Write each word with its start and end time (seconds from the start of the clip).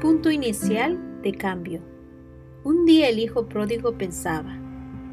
Punto 0.00 0.30
inicial 0.30 0.98
de 1.20 1.34
cambio. 1.34 1.82
Un 2.64 2.86
día 2.86 3.10
el 3.10 3.18
hijo 3.18 3.46
pródigo 3.46 3.98
pensaba, 3.98 4.58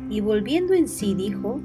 y 0.10 0.22
volviendo 0.22 0.74
en 0.74 0.88
sí 0.88 1.14
dijo, 1.14 1.60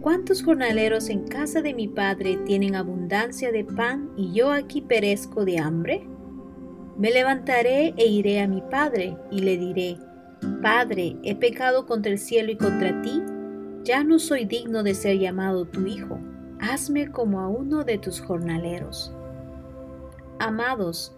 ¿cuántos 0.00 0.42
jornaleros 0.42 1.08
en 1.08 1.28
casa 1.28 1.62
de 1.62 1.74
mi 1.74 1.86
padre 1.86 2.38
tienen 2.44 2.74
abundancia 2.74 3.52
de 3.52 3.62
pan 3.62 4.10
y 4.16 4.32
yo 4.32 4.50
aquí 4.50 4.80
perezco 4.80 5.44
de 5.44 5.60
hambre? 5.60 6.08
Me 6.98 7.12
levantaré 7.12 7.94
e 7.96 8.06
iré 8.06 8.40
a 8.40 8.48
mi 8.48 8.62
padre 8.62 9.16
y 9.30 9.42
le 9.42 9.58
diré, 9.58 9.98
Padre, 10.60 11.16
he 11.22 11.36
pecado 11.36 11.86
contra 11.86 12.10
el 12.10 12.18
cielo 12.18 12.50
y 12.50 12.56
contra 12.56 13.00
ti, 13.00 13.22
ya 13.84 14.02
no 14.02 14.18
soy 14.18 14.44
digno 14.44 14.82
de 14.82 14.94
ser 14.94 15.20
llamado 15.20 15.66
tu 15.66 15.86
hijo, 15.86 16.18
hazme 16.58 17.12
como 17.12 17.40
a 17.40 17.48
uno 17.48 17.84
de 17.84 17.98
tus 17.98 18.20
jornaleros. 18.20 19.12
Amados, 20.40 21.14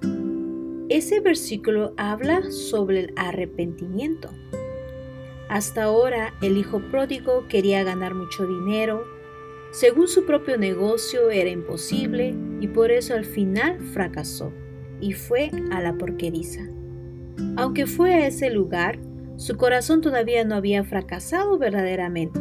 ese 0.88 1.20
versículo 1.20 1.92
habla 1.96 2.50
sobre 2.50 3.00
el 3.00 3.12
arrepentimiento. 3.16 4.30
Hasta 5.48 5.84
ahora 5.84 6.34
el 6.42 6.56
hijo 6.56 6.80
pródigo 6.90 7.46
quería 7.48 7.84
ganar 7.84 8.14
mucho 8.14 8.46
dinero, 8.46 9.04
según 9.70 10.08
su 10.08 10.24
propio 10.24 10.56
negocio 10.56 11.30
era 11.30 11.50
imposible 11.50 12.34
y 12.60 12.68
por 12.68 12.90
eso 12.90 13.14
al 13.14 13.24
final 13.24 13.80
fracasó 13.80 14.52
y 15.00 15.12
fue 15.12 15.50
a 15.70 15.80
la 15.80 15.94
porqueriza. 15.94 16.62
Aunque 17.56 17.86
fue 17.86 18.14
a 18.14 18.26
ese 18.26 18.50
lugar, 18.50 18.98
su 19.36 19.56
corazón 19.56 20.00
todavía 20.00 20.44
no 20.44 20.54
había 20.54 20.84
fracasado 20.84 21.58
verdaderamente. 21.58 22.40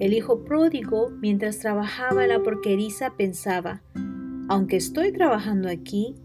El 0.00 0.12
hijo 0.12 0.44
pródigo, 0.44 1.10
mientras 1.20 1.60
trabajaba 1.60 2.24
en 2.24 2.30
la 2.30 2.42
porqueriza, 2.42 3.16
pensaba, 3.16 3.82
aunque 4.48 4.76
estoy 4.76 5.12
trabajando 5.12 5.70
aquí, 5.70 6.16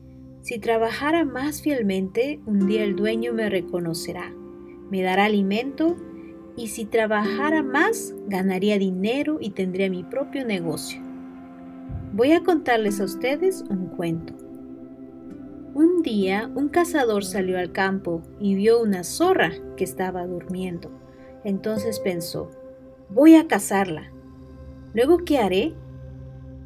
si 0.50 0.58
trabajara 0.58 1.26
más 1.26 1.62
fielmente, 1.62 2.40
un 2.48 2.66
día 2.66 2.84
el 2.84 2.96
dueño 2.96 3.34
me 3.34 3.52
reconocerá, 3.52 4.34
me 4.90 5.04
dará 5.04 5.26
alimento 5.26 5.96
y 6.56 6.70
si 6.70 6.86
trabajara 6.86 7.62
más, 7.62 8.16
ganaría 8.26 8.80
dinero 8.80 9.38
y 9.40 9.52
tendría 9.52 9.92
mi 9.92 10.04
propio 10.04 10.44
negocio. 10.48 11.04
Voy 12.14 12.32
a 12.32 12.42
contarles 12.44 13.00
a 13.00 13.04
ustedes 13.04 13.64
un 13.70 13.90
cuento. 13.90 14.34
Un 15.76 16.02
día 16.02 16.50
un 16.56 16.70
cazador 16.70 17.24
salió 17.24 17.60
al 17.60 17.72
campo 17.72 18.24
y 18.40 18.56
vio 18.56 18.82
una 18.82 19.04
zorra 19.04 19.52
que 19.78 19.84
estaba 19.84 20.26
durmiendo. 20.26 20.90
Entonces 21.44 22.00
pensó, 22.00 22.50
voy 23.12 23.36
a 23.36 23.46
cazarla. 23.46 24.12
Luego, 24.96 25.20
¿qué 25.20 25.38
haré? 25.38 25.76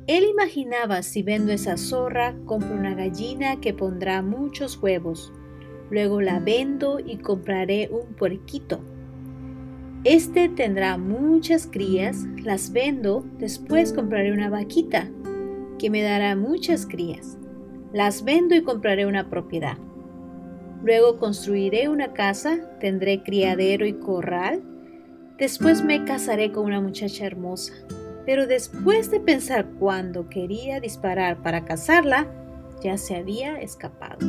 Él 0.06 0.26
imaginaba 0.30 1.02
si 1.02 1.24
vendo 1.24 1.54
esa 1.54 1.78
zorra, 1.78 2.36
compro 2.46 2.76
una 2.76 2.94
gallina 2.94 3.62
que 3.62 3.74
pondrá 3.74 4.22
muchos 4.22 4.78
huevos. 4.82 5.32
Luego 5.90 6.20
la 6.20 6.40
vendo 6.40 7.00
y 7.00 7.18
compraré 7.18 7.90
un 7.90 8.14
puerquito. 8.16 8.82
Este 10.04 10.50
tendrá 10.50 10.98
muchas 10.98 11.68
crías, 11.68 12.26
las 12.44 12.74
vendo, 12.74 13.24
después 13.38 13.94
compraré 13.94 14.34
una 14.34 14.50
vaquita 14.50 15.10
que 15.80 15.90
me 15.90 16.02
dará 16.02 16.36
muchas 16.36 16.86
crías. 16.86 17.38
Las 17.94 18.26
vendo 18.26 18.56
y 18.56 18.64
compraré 18.64 19.06
una 19.06 19.30
propiedad. 19.30 19.78
Luego 20.84 21.18
construiré 21.18 21.88
una 21.88 22.12
casa, 22.12 22.78
tendré 22.82 23.24
criadero 23.24 23.86
y 23.86 23.94
corral. 23.94 24.62
Después 25.38 25.82
me 25.82 26.04
casaré 26.04 26.52
con 26.52 26.66
una 26.66 26.82
muchacha 26.82 27.26
hermosa. 27.26 27.74
Pero 28.26 28.48
después 28.48 29.12
de 29.12 29.20
pensar 29.20 29.68
cuándo 29.80 30.30
quería 30.30 30.80
disparar 30.80 31.42
para 31.42 31.66
casarla, 31.66 32.28
ya 32.82 32.98
se 32.98 33.16
había 33.16 33.60
escapado. 33.62 34.26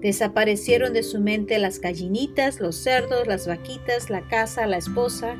Desaparecieron 0.00 0.94
de 0.94 1.02
su 1.02 1.20
mente 1.20 1.58
las 1.58 1.78
gallinitas, 1.78 2.58
los 2.58 2.76
cerdos, 2.76 3.26
las 3.26 3.46
vaquitas, 3.46 4.08
la 4.08 4.26
casa, 4.28 4.66
la 4.66 4.78
esposa. 4.78 5.36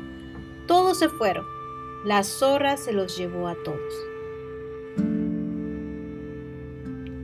Todos 0.67 0.99
se 0.99 1.09
fueron. 1.09 1.45
La 2.05 2.23
zorra 2.23 2.77
se 2.77 2.93
los 2.93 3.17
llevó 3.17 3.47
a 3.47 3.55
todos. 3.63 3.93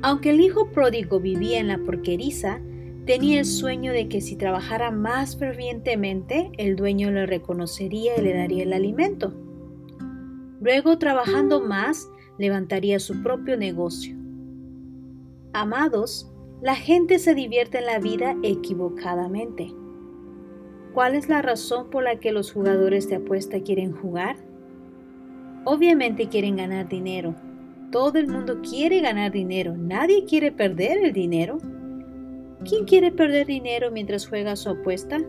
Aunque 0.01 0.31
el 0.31 0.41
hijo 0.41 0.71
pródigo 0.71 1.19
vivía 1.19 1.59
en 1.59 1.67
la 1.67 1.77
porqueriza, 1.77 2.59
tenía 3.05 3.39
el 3.39 3.45
sueño 3.45 3.91
de 3.91 4.07
que 4.07 4.21
si 4.21 4.35
trabajara 4.35 4.89
más 4.89 5.37
fervientemente, 5.37 6.51
el 6.57 6.75
dueño 6.75 7.11
le 7.11 7.25
reconocería 7.25 8.17
y 8.17 8.21
le 8.21 8.33
daría 8.33 8.63
el 8.63 8.73
alimento. 8.73 9.33
Luego, 10.59 10.97
trabajando 10.97 11.61
más, 11.61 12.09
levantaría 12.37 12.99
su 12.99 13.21
propio 13.21 13.57
negocio. 13.57 14.15
Amados, 15.53 16.31
la 16.61 16.75
gente 16.75 17.19
se 17.19 17.35
divierte 17.35 17.79
en 17.79 17.85
la 17.85 17.99
vida 17.99 18.35
equivocadamente. 18.43 19.73
¿Cuál 20.93 21.15
es 21.15 21.29
la 21.29 21.41
razón 21.41 21.89
por 21.89 22.03
la 22.03 22.19
que 22.19 22.31
los 22.31 22.51
jugadores 22.51 23.07
de 23.07 23.17
apuesta 23.17 23.61
quieren 23.61 23.91
jugar? 23.91 24.35
Obviamente 25.65 26.27
quieren 26.27 26.55
ganar 26.55 26.87
dinero, 26.87 27.35
todo 27.91 28.19
el 28.19 28.27
mundo 28.27 28.61
quiere 28.61 28.99
ganar 28.99 29.31
dinero, 29.31 29.77
nadie 29.77 30.25
quiere 30.25 30.51
perder 30.51 30.97
el 30.97 31.13
dinero. 31.13 31.57
¿Quién 32.67 32.85
quiere 32.85 33.11
perder 33.11 33.47
dinero 33.47 33.91
mientras 33.91 34.27
juega 34.27 34.57
su 34.57 34.69
apuesta? 34.69 35.21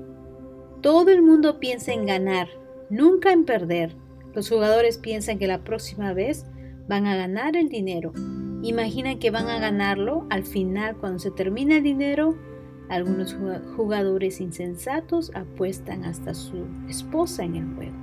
Todo 0.81 1.11
el 1.11 1.23
mundo 1.23 1.61
piensa 1.61 1.93
en 1.93 2.07
ganar, 2.07 2.49
nunca 2.91 3.33
en 3.33 3.45
perder. 3.45 3.95
Los 4.39 4.51
jugadores 4.51 4.99
piensan 4.99 5.37
que 5.41 5.49
la 5.49 5.65
próxima 5.65 6.13
vez 6.13 6.47
van 6.87 7.09
a 7.09 7.17
ganar 7.17 7.57
el 7.57 7.69
dinero. 7.69 8.13
Imaginan 8.63 9.19
que 9.19 9.33
van 9.33 9.49
a 9.49 9.59
ganarlo 9.59 10.29
al 10.31 10.45
final 10.45 10.97
cuando 10.97 11.19
se 11.19 11.33
termina 11.33 11.79
el 11.79 11.83
dinero. 11.83 12.37
Algunos 12.89 13.37
jugadores 13.75 14.41
insensatos 14.41 15.33
apuestan 15.35 16.05
hasta 16.05 16.35
su 16.35 16.69
esposa 16.89 17.43
en 17.43 17.57
el 17.57 17.75
juego. 17.75 17.97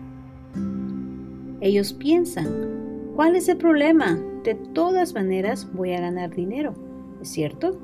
Ellos 1.62 1.94
piensan, 1.94 3.14
¿cuál 3.16 3.38
es 3.38 3.48
el 3.48 3.56
problema? 3.56 4.20
de 4.44 4.56
todas 4.56 5.14
maneras 5.14 5.70
voy 5.72 5.94
a 5.94 6.02
ganar 6.02 6.36
dinero, 6.36 6.74
¿es 7.22 7.30
cierto? 7.30 7.80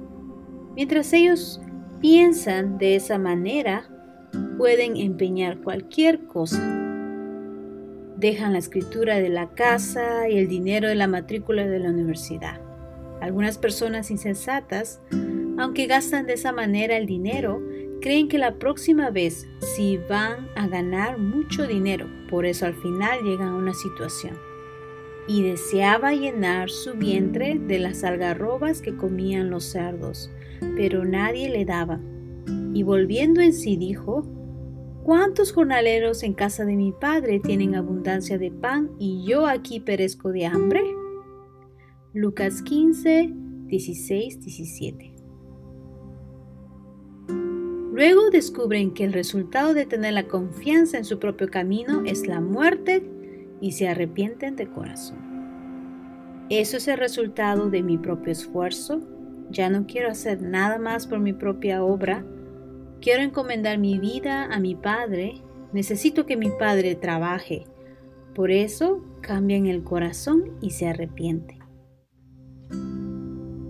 Mientras 0.76 1.14
ellos 1.14 1.62
piensan 2.02 2.78
de 2.78 2.98
esa 2.98 3.18
manera, 3.18 3.86
pueden 4.58 4.98
empeñar 4.98 5.62
cualquier 5.62 6.26
cosa. 6.26 6.81
Dejan 8.22 8.54
la 8.54 8.60
escritura 8.60 9.16
de 9.16 9.30
la 9.30 9.50
casa 9.50 10.30
y 10.30 10.38
el 10.38 10.48
dinero 10.48 10.88
de 10.88 10.94
la 10.94 11.08
matrícula 11.08 11.66
de 11.66 11.80
la 11.80 11.90
universidad. 11.90 12.62
Algunas 13.20 13.58
personas 13.58 14.12
insensatas, 14.12 15.02
aunque 15.58 15.88
gastan 15.88 16.28
de 16.28 16.34
esa 16.34 16.52
manera 16.52 16.98
el 16.98 17.08
dinero, 17.08 17.60
creen 18.00 18.28
que 18.28 18.38
la 18.38 18.60
próxima 18.60 19.10
vez 19.10 19.48
sí 19.76 20.00
van 20.08 20.50
a 20.56 20.68
ganar 20.68 21.18
mucho 21.18 21.66
dinero. 21.66 22.06
Por 22.30 22.46
eso 22.46 22.68
al 22.68 22.76
final 22.76 23.24
llegan 23.24 23.48
a 23.48 23.56
una 23.56 23.74
situación 23.74 24.38
y 25.28 25.42
deseaba 25.42 26.14
llenar 26.14 26.70
su 26.70 26.94
vientre 26.94 27.58
de 27.58 27.80
las 27.80 28.04
algarrobas 28.04 28.84
que 28.84 28.96
comían 28.96 29.50
los 29.50 29.64
cerdos, 29.64 30.30
pero 30.76 31.06
nadie 31.06 31.50
le 31.50 31.66
daba. 31.66 32.00
Y 32.72 32.84
volviendo 32.84 33.42
en 33.42 33.54
sí 33.54 33.78
dijo, 33.78 34.28
¿Cuántos 35.04 35.52
jornaleros 35.52 36.22
en 36.22 36.34
casa 36.34 36.64
de 36.64 36.76
mi 36.76 36.92
padre 36.92 37.40
tienen 37.40 37.74
abundancia 37.74 38.38
de 38.38 38.52
pan 38.52 38.92
y 39.00 39.26
yo 39.26 39.48
aquí 39.48 39.80
perezco 39.80 40.32
de 40.32 40.46
hambre? 40.46 40.82
Lucas 42.14 42.62
15, 42.62 43.32
16, 43.66 44.40
17. 44.42 45.16
Luego 47.94 48.30
descubren 48.30 48.94
que 48.94 49.04
el 49.04 49.14
resultado 49.14 49.74
de 49.74 49.88
tener 49.88 50.14
la 50.14 50.28
confianza 50.28 51.00
en 51.00 51.06
su 51.06 51.18
propio 51.18 51.50
camino 51.50 52.04
es 52.06 52.28
la 52.28 52.40
muerte 52.40 53.04
y 53.60 53.72
se 53.72 53.88
arrepienten 53.88 54.56
de 54.56 54.70
corazón. 54.70 55.18
Eso 56.50 56.78
es 56.78 56.88
el 56.88 57.00
resultado 57.00 57.72
de 57.72 57.82
mi 57.82 57.98
propio 57.98 58.32
esfuerzo. 58.32 59.02
Ya 59.50 59.70
no 59.70 59.88
quiero 59.88 60.10
hacer 60.10 60.44
nada 60.44 60.78
más 60.78 61.08
por 61.08 61.20
mi 61.20 61.34
propia 61.34 61.84
obra. 61.84 62.24
Quiero 63.02 63.24
encomendar 63.24 63.80
mi 63.80 63.98
vida 63.98 64.46
a 64.46 64.60
mi 64.60 64.76
Padre. 64.76 65.42
Necesito 65.74 66.28
que 66.28 66.38
mi 66.38 66.52
Padre 66.52 66.94
trabaje. 66.94 67.66
Por 68.36 68.52
eso 68.52 69.04
cambian 69.22 69.66
el 69.66 69.84
corazón 69.84 70.56
y 70.62 70.70
se 70.70 70.88
arrepienten. 70.88 71.58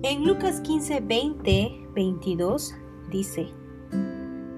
En 0.03 0.25
Lucas 0.25 0.59
15, 0.59 0.99
20, 0.99 1.71
22 1.95 2.75
dice, 3.09 3.47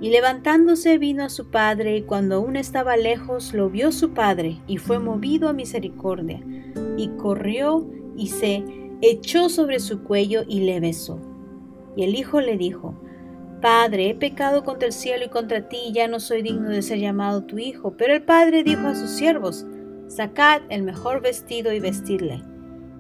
y 0.02 0.10
levantándose 0.10 0.98
vino 0.98 1.24
a 1.24 1.30
su 1.30 1.50
padre, 1.52 1.98
y 1.98 2.02
cuando 2.02 2.36
aún 2.36 2.56
estaba 2.56 2.98
lejos 2.98 3.54
lo 3.54 3.70
vio 3.70 3.92
su 3.92 4.14
padre, 4.14 4.60
y 4.68 4.78
fue 4.78 5.00
movido 5.00 5.48
a 5.48 5.54
misericordia, 5.54 6.42
y 6.98 7.10
corrió 7.10 7.88
y 8.18 8.28
se 8.28 8.64
echó 9.02 9.50
sobre 9.50 9.80
su 9.80 10.04
cuello 10.04 10.44
y 10.48 10.62
le 10.62 10.80
besó. 10.80 11.20
Y 11.96 12.04
el 12.04 12.16
hijo 12.16 12.42
le 12.42 12.58
dijo, 12.58 12.96
Padre, 13.64 14.10
he 14.10 14.14
pecado 14.16 14.66
contra 14.66 14.88
el 14.88 14.94
cielo 14.94 15.24
y 15.24 15.30
contra 15.30 15.70
ti, 15.70 15.94
ya 15.94 16.10
no 16.10 16.20
soy 16.20 16.42
digno 16.42 16.68
de 16.68 16.82
ser 16.82 17.00
llamado 17.00 17.46
tu 17.46 17.60
hijo. 17.60 17.96
Pero 17.96 18.14
el 18.14 18.22
padre 18.22 18.62
dijo 18.62 18.88
a 18.88 18.94
sus 18.94 19.12
siervos, 19.12 19.66
Sacad 20.08 20.64
el 20.68 20.84
mejor 20.84 21.22
vestido 21.22 21.72
y 21.72 21.80
vestidle, 21.80 22.44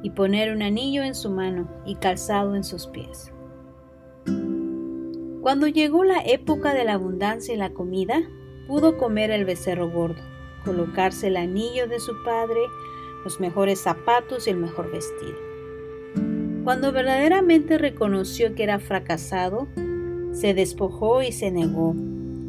y 0.03 0.11
poner 0.11 0.55
un 0.55 0.61
anillo 0.61 1.03
en 1.03 1.15
su 1.15 1.29
mano 1.29 1.69
y 1.85 1.95
calzado 1.95 2.55
en 2.55 2.63
sus 2.63 2.87
pies. 2.87 3.33
Cuando 5.41 5.67
llegó 5.67 6.05
la 6.05 6.21
época 6.25 6.73
de 6.73 6.85
la 6.85 6.93
abundancia 6.93 7.53
y 7.53 7.57
la 7.57 7.73
comida, 7.73 8.21
pudo 8.65 8.97
comer 8.97 9.31
el 9.31 9.43
becerro 9.43 9.89
gordo, 9.91 10.21
colocarse 10.63 11.27
el 11.27 11.35
anillo 11.35 11.89
de 11.89 11.99
su 11.99 12.13
padre, 12.23 12.61
los 13.25 13.41
mejores 13.41 13.81
zapatos 13.81 14.47
y 14.47 14.51
el 14.51 14.57
mejor 14.57 14.89
vestido. 14.89 15.35
Cuando 16.63 16.93
verdaderamente 16.93 17.77
reconoció 17.77 18.55
que 18.55 18.63
era 18.63 18.79
fracasado, 18.79 19.67
se 20.33 20.53
despojó 20.53 21.21
y 21.21 21.31
se 21.31 21.51
negó. 21.51 21.95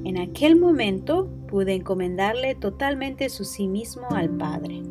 En 0.05 0.19
aquel 0.19 0.57
momento 0.57 1.29
pude 1.49 1.75
encomendarle 1.75 2.55
totalmente 2.55 3.29
su 3.29 3.45
sí 3.45 3.69
mismo 3.69 4.07
al 4.11 4.31
Padre. 4.31 4.83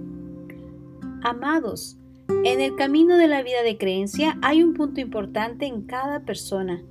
Amados, 1.24 1.98
en 2.46 2.62
el 2.62 2.76
camino 2.76 3.18
de 3.18 3.28
la 3.28 3.44
vida 3.44 3.64
de 3.64 3.78
creencia 3.78 4.38
hay 4.42 4.64
un 4.64 4.74
punto 4.74 5.02
importante 5.02 5.66
en 5.66 5.82
cada 5.82 6.22
persona. 6.22 6.84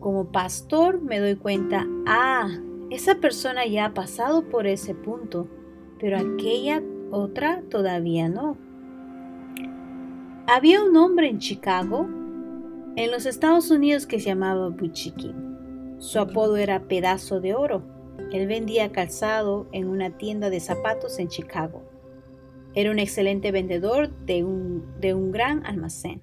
Como 0.00 0.32
pastor 0.32 1.00
me 1.00 1.20
doy 1.20 1.36
cuenta, 1.36 1.86
ah, 2.06 2.48
esa 2.90 3.16
persona 3.16 3.66
ya 3.66 3.86
ha 3.86 3.94
pasado 3.94 4.48
por 4.48 4.66
ese 4.66 4.94
punto, 4.94 5.48
pero 5.98 6.18
aquella 6.18 6.82
otra 7.10 7.62
todavía 7.70 8.28
no. 8.28 8.56
Había 10.46 10.82
un 10.82 10.96
hombre 10.96 11.28
en 11.28 11.38
Chicago, 11.38 12.08
en 12.96 13.10
los 13.10 13.26
Estados 13.26 13.70
Unidos, 13.70 14.06
que 14.06 14.20
se 14.20 14.26
llamaba 14.26 14.68
Buchiki. 14.68 15.34
Su 15.98 16.20
apodo 16.20 16.56
era 16.56 16.84
Pedazo 16.84 17.40
de 17.40 17.54
Oro. 17.54 17.82
Él 18.32 18.46
vendía 18.46 18.92
calzado 18.92 19.68
en 19.72 19.88
una 19.88 20.16
tienda 20.16 20.48
de 20.50 20.60
zapatos 20.60 21.18
en 21.18 21.28
Chicago. 21.28 21.82
Era 22.74 22.90
un 22.90 22.98
excelente 22.98 23.52
vendedor 23.52 24.10
de 24.26 24.44
un, 24.44 25.00
de 25.00 25.14
un 25.14 25.32
gran 25.32 25.64
almacén. 25.66 26.22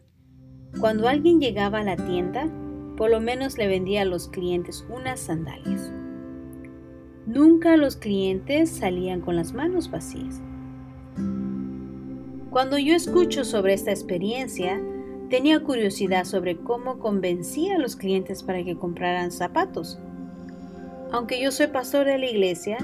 Cuando 0.80 1.08
alguien 1.08 1.40
llegaba 1.40 1.80
a 1.80 1.84
la 1.84 1.98
tienda, 1.98 2.50
por 2.96 3.10
lo 3.10 3.20
menos 3.20 3.58
le 3.58 3.68
vendía 3.68 4.04
a 4.04 4.06
los 4.06 4.30
clientes 4.30 4.86
unas 4.90 5.20
sandalias. 5.20 5.92
Nunca 7.26 7.76
los 7.78 7.98
clientes 7.98 8.70
salían 8.70 9.22
con 9.22 9.36
las 9.36 9.54
manos 9.54 9.92
vacías. 9.92 10.42
Cuando 12.50 12.78
yo 12.78 12.96
escucho 12.96 13.46
sobre 13.46 13.74
esta 13.74 13.92
experiencia, 13.92 14.82
tenía 15.32 15.62
curiosidad 15.62 16.26
sobre 16.26 16.58
cómo 16.58 17.00
convencía 17.00 17.76
a 17.76 17.80
los 17.80 17.96
clientes 17.96 18.44
para 18.44 18.66
que 18.66 18.76
compraran 18.76 19.32
zapatos. 19.32 19.98
Aunque 21.10 21.42
yo 21.42 21.52
soy 21.52 21.68
pastor 21.68 22.06
de 22.06 22.18
la 22.18 22.30
iglesia, 22.30 22.78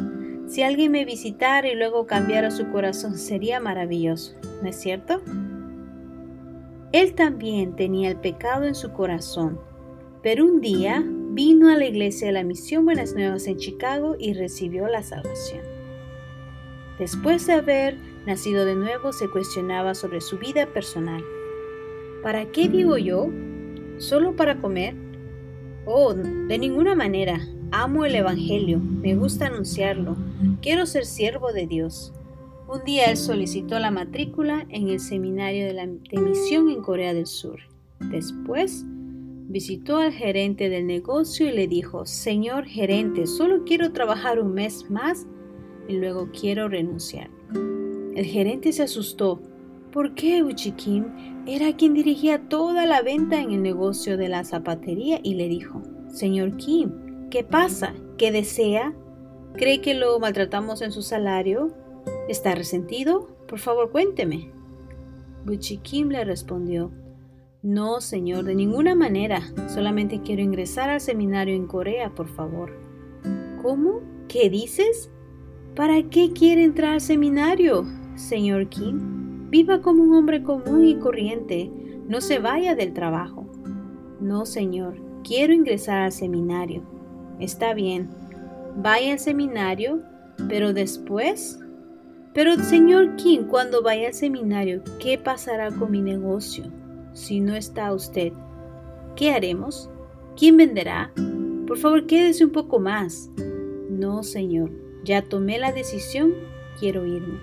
si 0.48 0.64
alguien 0.64 0.94
me 0.94 1.04
visitara 1.04 1.68
y 1.68 1.76
luego 1.76 2.08
cambiara 2.08 2.50
su 2.50 2.72
corazón 2.72 3.18
sería 3.18 3.60
maravilloso, 3.60 4.34
¿no 4.64 4.70
es 4.70 4.78
cierto? 4.78 5.22
Él 6.94 7.16
también 7.16 7.76
tenía 7.76 8.10
el 8.10 8.16
pecado 8.16 8.64
en 8.64 8.76
su 8.76 8.94
corazón, 8.94 9.60
pero 10.24 10.46
un 10.46 10.62
día 10.62 11.04
vino 11.06 11.70
a 11.70 11.76
la 11.76 11.86
iglesia 11.86 12.28
de 12.28 12.34
la 12.34 12.44
Misión 12.46 12.86
Buenas 12.86 13.14
Nuevas 13.14 13.46
en 13.48 13.58
Chicago 13.58 14.16
y 14.18 14.34
recibió 14.34 14.88
la 14.88 15.04
salvación. 15.04 15.66
Después 16.98 17.46
de 17.46 17.54
haber 17.54 17.98
nacido 18.26 18.64
de 18.64 18.76
nuevo, 18.76 19.12
se 19.12 19.30
cuestionaba 19.30 19.94
sobre 19.96 20.22
su 20.22 20.38
vida 20.38 20.66
personal. 20.68 21.22
¿Para 22.28 22.52
qué 22.52 22.68
vivo 22.68 22.98
yo? 22.98 23.30
¿Solo 24.00 24.36
para 24.36 24.60
comer? 24.60 24.94
Oh, 25.86 26.14
de 26.14 26.58
ninguna 26.58 26.94
manera. 26.94 27.40
Amo 27.72 28.04
el 28.04 28.16
Evangelio, 28.16 28.80
me 28.80 29.16
gusta 29.16 29.48
anunciarlo, 29.48 30.18
quiero 30.62 30.86
ser 30.86 31.06
siervo 31.06 31.54
de 31.54 31.68
Dios. 31.68 32.12
Un 32.68 32.84
día 32.84 33.06
él 33.06 33.16
solicitó 33.16 33.80
la 33.80 33.92
matrícula 33.92 34.66
en 34.68 34.90
el 34.90 35.00
seminario 35.00 35.68
de, 35.68 35.74
la, 35.74 35.86
misión 35.86 36.70
en 36.70 36.82
Corea 36.82 37.14
del 37.14 37.28
Sur. 37.28 37.62
Después 38.12 38.84
visitó 39.48 39.96
al 39.96 40.12
gerente 40.12 40.68
del 40.68 40.86
negocio 40.86 41.48
y 41.48 41.54
le 41.54 41.70
dijo, 41.70 42.06
Señor 42.06 42.66
gerente, 42.66 43.26
solo 43.26 43.64
quiero 43.64 43.94
trabajar 43.94 44.42
un 44.42 44.54
mes 44.54 44.90
más 44.90 45.26
y 45.88 45.94
luego 45.94 46.30
quiero 46.38 46.68
renunciar. 46.68 47.30
El 48.18 48.26
gerente 48.26 48.74
se 48.74 48.84
asustó. 48.84 49.42
¿Por 49.94 50.14
qué 50.14 50.44
Kim 50.76 51.06
era 51.48 51.78
quien 51.78 51.94
dirigía 51.94 52.50
toda 52.50 52.86
la 52.86 53.02
venta 53.02 53.42
en 53.42 53.52
el 53.52 53.64
negocio 53.64 54.18
de 54.18 54.28
la 54.28 54.44
zapatería 54.44 55.22
y 55.24 55.36
le 55.36 55.48
dijo, 55.48 55.82
Señor 56.10 56.58
Kim, 56.58 57.30
¿qué 57.30 57.46
pasa? 57.46 57.94
¿Qué 58.18 58.34
desea? 58.34 58.94
¿Cree 59.54 59.80
que 59.80 59.94
lo 59.94 60.20
maltratamos 60.20 60.82
en 60.82 60.92
su 60.92 61.02
salario? 61.02 61.74
¿Está 62.28 62.54
resentido? 62.54 63.30
Por 63.48 63.60
favor, 63.60 63.92
cuénteme. 63.92 64.52
Kim 65.84 66.10
le 66.10 66.26
respondió, 66.26 66.92
No, 67.62 68.02
señor, 68.02 68.44
de 68.44 68.54
ninguna 68.54 68.94
manera. 68.94 69.42
Solamente 69.70 70.22
quiero 70.22 70.42
ingresar 70.42 70.90
al 70.90 71.00
seminario 71.00 71.56
en 71.56 71.66
Corea, 71.66 72.14
por 72.14 72.28
favor. 72.28 72.74
¿Cómo? 73.62 74.02
¿Qué 74.28 74.50
dices? 74.50 75.10
¿Para 75.76 76.04
qué 76.04 76.34
quiere 76.34 76.66
entrar 76.66 76.96
al 76.96 77.02
seminario, 77.02 77.86
señor 78.16 78.68
Kim? 78.68 79.27
Viva 79.50 79.82
como 79.82 80.04
un 80.04 80.14
hombre 80.14 80.44
común 80.44 80.86
y 80.86 80.96
corriente. 80.98 81.72
No 82.08 82.22
se 82.22 82.40
vaya 82.40 82.76
del 82.76 82.94
trabajo. 82.94 83.46
No, 84.20 84.46
señor. 84.46 84.96
Quiero 85.24 85.54
ingresar 85.54 86.04
al 86.04 86.12
seminario. 86.12 86.84
Está 87.40 87.74
bien. 87.74 88.10
Vaya 88.78 89.14
al 89.14 89.20
seminario, 89.20 90.02
pero 90.50 90.74
después... 90.74 91.60
Pero, 92.34 92.56
señor 92.58 93.16
Kim, 93.16 93.48
cuando 93.48 93.82
vaya 93.82 94.10
al 94.10 94.14
seminario, 94.14 94.84
¿qué 95.00 95.18
pasará 95.18 95.72
con 95.72 95.90
mi 95.90 96.02
negocio? 96.02 96.66
Si 97.14 97.40
no 97.40 97.56
está 97.56 97.92
usted, 97.94 98.32
¿qué 99.16 99.32
haremos? 99.32 99.90
¿Quién 100.36 100.56
venderá? 100.58 101.12
Por 101.66 101.78
favor, 101.78 102.06
quédese 102.06 102.46
un 102.46 102.52
poco 102.52 102.80
más. 102.80 103.32
No, 103.90 104.22
señor. 104.22 104.70
Ya 105.04 105.24
tomé 105.24 105.58
la 105.58 105.72
decisión, 105.72 106.34
quiero 106.80 107.08
irme. 107.08 107.40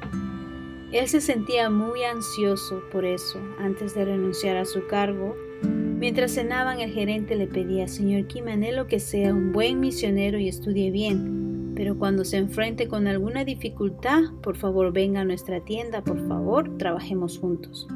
Él 0.94 1.08
se 1.08 1.20
sentía 1.20 1.70
muy 1.70 2.04
ansioso 2.04 2.80
por 2.92 3.04
eso 3.04 3.40
antes 3.58 3.96
de 3.96 4.04
renunciar 4.04 4.56
a 4.56 4.64
su 4.64 4.86
cargo. 4.86 5.34
Mientras 5.60 6.34
cenaban, 6.34 6.78
el 6.78 6.92
gerente 6.92 7.34
le 7.34 7.48
pedía, 7.48 7.88
Señor 7.88 8.28
Kim, 8.28 8.46
anhelo 8.46 8.86
que 8.86 9.00
sea 9.00 9.34
un 9.34 9.50
buen 9.50 9.80
misionero 9.80 10.38
y 10.38 10.46
estudie 10.46 10.92
bien, 10.92 11.72
pero 11.74 11.98
cuando 11.98 12.24
se 12.24 12.36
enfrente 12.36 12.86
con 12.86 13.08
alguna 13.08 13.44
dificultad, 13.44 14.22
por 14.40 14.54
favor 14.56 14.92
venga 14.92 15.22
a 15.22 15.24
nuestra 15.24 15.64
tienda, 15.64 16.00
por 16.04 16.28
favor, 16.28 16.78
trabajemos 16.78 17.38
juntos. 17.38 17.88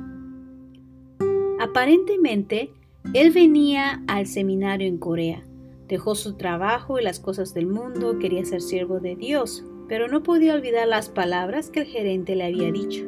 Aparentemente, 1.61 2.72
él 3.15 3.31
venía 3.31 4.03
al 4.08 4.27
seminario 4.27 4.89
en 4.89 4.99
Corea, 4.99 5.44
Dejó 5.89 6.15
su 6.15 6.34
trabajo 6.34 6.99
y 6.99 7.03
las 7.03 7.19
cosas 7.19 7.55
del 7.55 7.67
mundo, 7.67 8.19
quería 8.19 8.44
ser 8.44 8.61
siervo 8.61 9.01
de 9.01 9.17
Dios, 9.17 9.65
pero 9.89 10.07
no 10.09 10.23
podía 10.23 10.55
olvidar 10.55 10.87
las 10.87 11.09
palabras 11.09 11.71
que 11.71 11.81
el 11.81 11.87
gerente 11.87 12.37
le 12.37 12.45
había 12.45 12.71
dicho. 12.71 13.05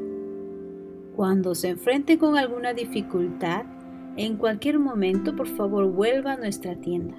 Cuando 1.14 1.54
se 1.54 1.68
enfrente 1.68 2.18
con 2.18 2.38
alguna 2.38 2.72
dificultad, 2.72 3.66
en 4.16 4.36
cualquier 4.36 4.78
momento 4.78 5.36
por 5.36 5.46
favor 5.46 5.90
vuelva 5.92 6.32
a 6.32 6.36
nuestra 6.36 6.76
tienda. 6.76 7.16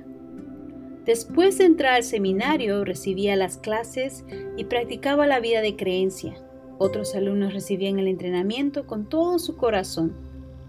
Después 1.06 1.58
de 1.58 1.66
entrar 1.66 1.96
al 1.96 2.04
seminario, 2.04 2.84
recibía 2.86 3.36
las 3.36 3.58
clases 3.58 4.24
y 4.58 4.66
practicaba 4.66 5.26
la 5.28 5.40
vida 5.40 5.62
de 5.62 5.76
creencia. 5.76 6.36
Otros 6.78 7.16
alumnos 7.16 7.54
recibían 7.54 8.00
el 8.00 8.08
entrenamiento 8.08 8.86
con 8.86 9.08
todo 9.08 9.40
su 9.40 9.56
corazón, 9.56 10.16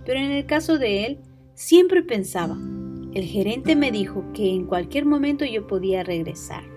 pero 0.05 0.21
en 0.21 0.31
el 0.31 0.47
caso 0.47 0.79
de 0.79 1.07
él, 1.07 1.19
siempre 1.55 2.03
pensaba, 2.03 2.57
el 3.15 3.25
gerente 3.25 3.77
me 3.77 3.91
dijo 3.91 4.25
que 4.33 4.51
en 4.51 4.67
cualquier 4.67 5.05
momento 5.05 5.45
yo 5.45 5.67
podía 5.67 6.03
regresar. 6.03 6.72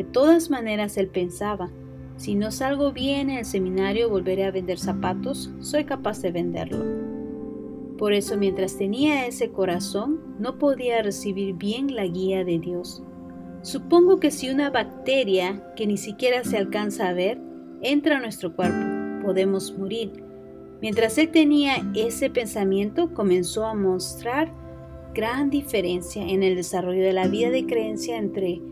De 0.00 0.04
todas 0.04 0.48
maneras, 0.48 0.96
él 0.96 1.08
pensaba, 1.08 1.70
si 2.16 2.34
no 2.34 2.50
salgo 2.50 2.90
bien 2.90 3.28
en 3.28 3.36
el 3.36 3.44
seminario, 3.44 4.08
volveré 4.08 4.46
a 4.46 4.50
vender 4.50 4.78
zapatos, 4.78 5.50
soy 5.60 5.84
capaz 5.84 6.22
de 6.22 6.32
venderlo. 6.32 6.82
Por 7.98 8.14
eso, 8.14 8.38
mientras 8.38 8.78
tenía 8.78 9.26
ese 9.26 9.50
corazón, 9.50 10.18
no 10.38 10.56
podía 10.56 11.02
recibir 11.02 11.52
bien 11.52 11.94
la 11.94 12.06
guía 12.06 12.44
de 12.44 12.58
Dios. 12.58 13.02
Supongo 13.60 14.20
que 14.20 14.30
si 14.30 14.48
una 14.48 14.70
bacteria 14.70 15.70
que 15.76 15.86
ni 15.86 15.98
siquiera 15.98 16.44
se 16.44 16.56
alcanza 16.56 17.10
a 17.10 17.12
ver 17.12 17.38
entra 17.82 18.16
a 18.16 18.20
nuestro 18.20 18.56
cuerpo, 18.56 19.22
podemos 19.22 19.76
morir. 19.76 20.24
Mientras 20.80 21.18
él 21.18 21.30
tenía 21.30 21.74
ese 21.94 22.30
pensamiento, 22.30 23.12
comenzó 23.12 23.66
a 23.66 23.74
mostrar 23.74 24.50
gran 25.12 25.50
diferencia 25.50 26.26
en 26.26 26.42
el 26.42 26.56
desarrollo 26.56 27.02
de 27.02 27.12
la 27.12 27.28
vida 27.28 27.50
de 27.50 27.66
creencia 27.66 28.16
entre 28.16 28.62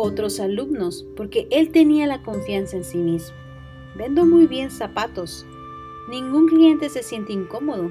otros 0.00 0.40
alumnos, 0.40 1.06
porque 1.14 1.46
él 1.50 1.70
tenía 1.72 2.06
la 2.06 2.22
confianza 2.22 2.78
en 2.78 2.84
sí 2.84 2.96
mismo. 2.96 3.36
Vendo 3.96 4.24
muy 4.24 4.46
bien 4.46 4.70
zapatos. 4.70 5.44
Ningún 6.08 6.48
cliente 6.48 6.88
se 6.88 7.02
siente 7.02 7.34
incómodo. 7.34 7.90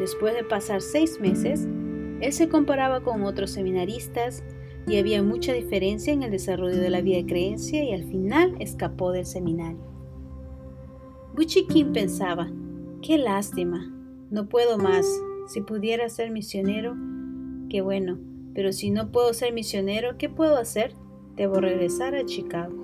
Después 0.00 0.34
de 0.34 0.42
pasar 0.42 0.80
seis 0.80 1.20
meses, 1.20 1.68
él 2.20 2.32
se 2.32 2.48
comparaba 2.48 3.04
con 3.04 3.22
otros 3.22 3.52
seminaristas 3.52 4.42
y 4.88 4.98
había 4.98 5.22
mucha 5.22 5.52
diferencia 5.52 6.12
en 6.12 6.24
el 6.24 6.32
desarrollo 6.32 6.78
de 6.78 6.90
la 6.90 7.02
vida 7.02 7.18
de 7.18 7.26
creencia 7.26 7.84
y 7.84 7.92
al 7.92 8.02
final 8.02 8.56
escapó 8.58 9.12
del 9.12 9.24
seminario. 9.24 9.78
Buchi 11.36 11.68
Kim 11.68 11.92
pensaba, 11.92 12.50
qué 13.00 13.16
lástima, 13.16 13.94
no 14.30 14.48
puedo 14.48 14.76
más, 14.76 15.06
si 15.46 15.60
pudiera 15.60 16.08
ser 16.08 16.32
misionero, 16.32 16.96
que 17.68 17.80
bueno, 17.80 18.18
pero 18.54 18.72
si 18.72 18.90
no 18.90 19.12
puedo 19.12 19.32
ser 19.34 19.52
misionero, 19.52 20.18
¿qué 20.18 20.28
puedo 20.28 20.56
hacer? 20.56 20.94
Debo 21.36 21.60
regresar 21.60 22.14
a 22.14 22.24
Chicago. 22.24 22.74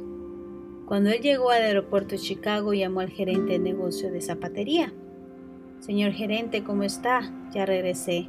Cuando 0.86 1.10
él 1.10 1.20
llegó 1.20 1.50
al 1.50 1.62
aeropuerto 1.62 2.16
de 2.16 2.18
Chicago, 2.18 2.74
llamó 2.74 3.00
al 3.00 3.10
gerente 3.10 3.52
de 3.52 3.58
negocio 3.60 4.10
de 4.10 4.20
zapatería. 4.20 4.92
Señor 5.78 6.12
gerente, 6.12 6.64
¿cómo 6.64 6.82
está? 6.82 7.32
Ya 7.54 7.64
regresé. 7.64 8.28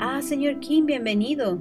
Ah, 0.00 0.20
señor 0.22 0.58
Kim, 0.58 0.86
bienvenido. 0.86 1.60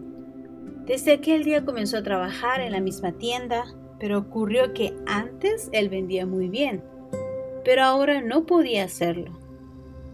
Desde 0.87 1.13
aquel 1.13 1.43
día 1.43 1.65
comenzó 1.65 1.97
a 1.97 2.03
trabajar 2.03 2.61
en 2.61 2.71
la 2.71 2.79
misma 2.79 3.11
tienda, 3.11 3.65
pero 3.99 4.17
ocurrió 4.17 4.73
que 4.73 4.95
antes 5.05 5.69
él 5.71 5.89
vendía 5.89 6.25
muy 6.25 6.49
bien, 6.49 6.83
pero 7.63 7.83
ahora 7.83 8.21
no 8.21 8.45
podía 8.45 8.85
hacerlo. 8.85 9.37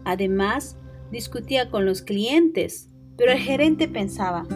Además, 0.04 0.76
discutía 1.10 1.70
con 1.70 1.86
los 1.86 2.02
clientes, 2.02 2.90
pero 3.16 3.32
el 3.32 3.38
gerente 3.38 3.88
pensaba, 3.88 4.46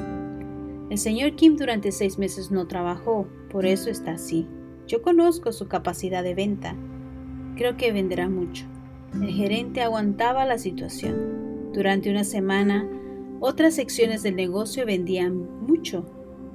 el 0.90 0.96
señor 0.98 1.34
Kim 1.34 1.56
durante 1.56 1.92
seis 1.92 2.18
meses 2.18 2.50
no 2.50 2.66
trabajó, 2.66 3.28
por 3.50 3.66
eso 3.66 3.90
está 3.90 4.12
así. 4.12 4.46
Yo 4.86 5.02
conozco 5.02 5.52
su 5.52 5.68
capacidad 5.68 6.22
de 6.22 6.34
venta. 6.34 6.74
Creo 7.56 7.76
que 7.76 7.92
venderá 7.92 8.28
mucho. 8.28 8.64
El 9.14 9.28
gerente 9.28 9.82
aguantaba 9.82 10.46
la 10.46 10.56
situación. 10.56 11.72
Durante 11.74 12.10
una 12.10 12.24
semana, 12.24 12.88
otras 13.40 13.74
secciones 13.74 14.22
del 14.22 14.36
negocio 14.36 14.86
vendían 14.86 15.60
mucho, 15.60 16.06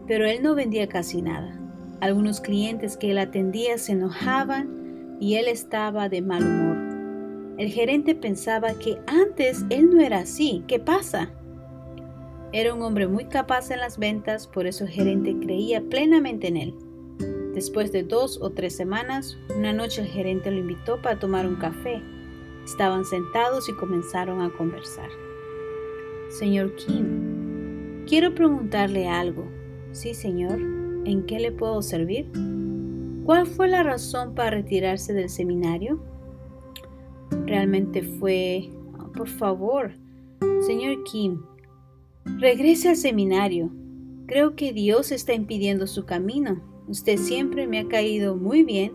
pero 0.07 0.25
él 0.25 0.41
no 0.41 0.55
vendía 0.55 0.87
casi 0.87 1.21
nada. 1.21 1.59
Algunos 2.01 2.41
clientes 2.41 2.97
que 2.97 3.11
él 3.11 3.19
atendía 3.19 3.77
se 3.77 3.91
enojaban 3.91 5.17
y 5.19 5.35
él 5.35 5.47
estaba 5.47 6.09
de 6.09 6.21
mal 6.21 6.43
humor. 6.43 7.57
El 7.59 7.69
gerente 7.69 8.15
pensaba 8.15 8.73
que 8.73 8.97
antes 9.05 9.63
él 9.69 9.91
no 9.91 10.01
era 10.01 10.19
así. 10.19 10.63
¿Qué 10.67 10.79
pasa? 10.79 11.31
Era 12.53 12.71
un 12.71 12.83
hombre 12.83 13.07
muy 13.07 13.25
capaz 13.25 13.71
en 13.71 13.79
las 13.79 13.97
ventas, 13.97 14.45
por 14.45 14.67
eso 14.67 14.83
el 14.83 14.91
gerente 14.91 15.35
creía 15.39 15.81
plenamente 15.81 16.49
en 16.49 16.57
él. 16.57 16.75
Después 17.55 17.91
de 17.91 18.03
dos 18.03 18.39
o 18.43 18.51
tres 18.51 18.75
semanas, 18.75 19.39
una 19.57 19.73
noche 19.73 20.01
el 20.01 20.07
gerente 20.07 20.51
lo 20.51 20.59
invitó 20.59 21.01
para 21.01 21.17
tomar 21.17 21.47
un 21.47 21.55
café. 21.55 21.99
Estaban 22.63 23.05
sentados 23.05 23.67
y 23.69 23.73
comenzaron 23.73 24.39
a 24.41 24.51
conversar. 24.51 25.09
Señor 26.29 26.75
Kim, 26.75 28.05
quiero 28.05 28.35
preguntarle 28.35 29.07
algo. 29.07 29.47
Sí, 29.91 30.13
señor. 30.13 30.59
¿En 31.05 31.25
qué 31.25 31.39
le 31.39 31.51
puedo 31.51 31.81
servir? 31.81 32.29
¿Cuál 33.25 33.47
fue 33.47 33.67
la 33.67 33.81
razón 33.81 34.35
para 34.35 34.51
retirarse 34.51 35.11
del 35.13 35.29
seminario? 35.29 35.99
Realmente 37.47 38.03
fue... 38.03 38.69
Por 39.15 39.27
favor, 39.27 39.91
señor 40.61 41.03
Kim, 41.03 41.41
regrese 42.25 42.89
al 42.89 42.95
seminario. 42.95 43.71
Creo 44.25 44.55
que 44.55 44.73
Dios 44.73 45.11
está 45.11 45.33
impidiendo 45.33 45.87
su 45.87 46.05
camino. 46.05 46.61
Usted 46.87 47.17
siempre 47.17 47.67
me 47.67 47.79
ha 47.79 47.87
caído 47.87 48.35
muy 48.35 48.63
bien, 48.63 48.91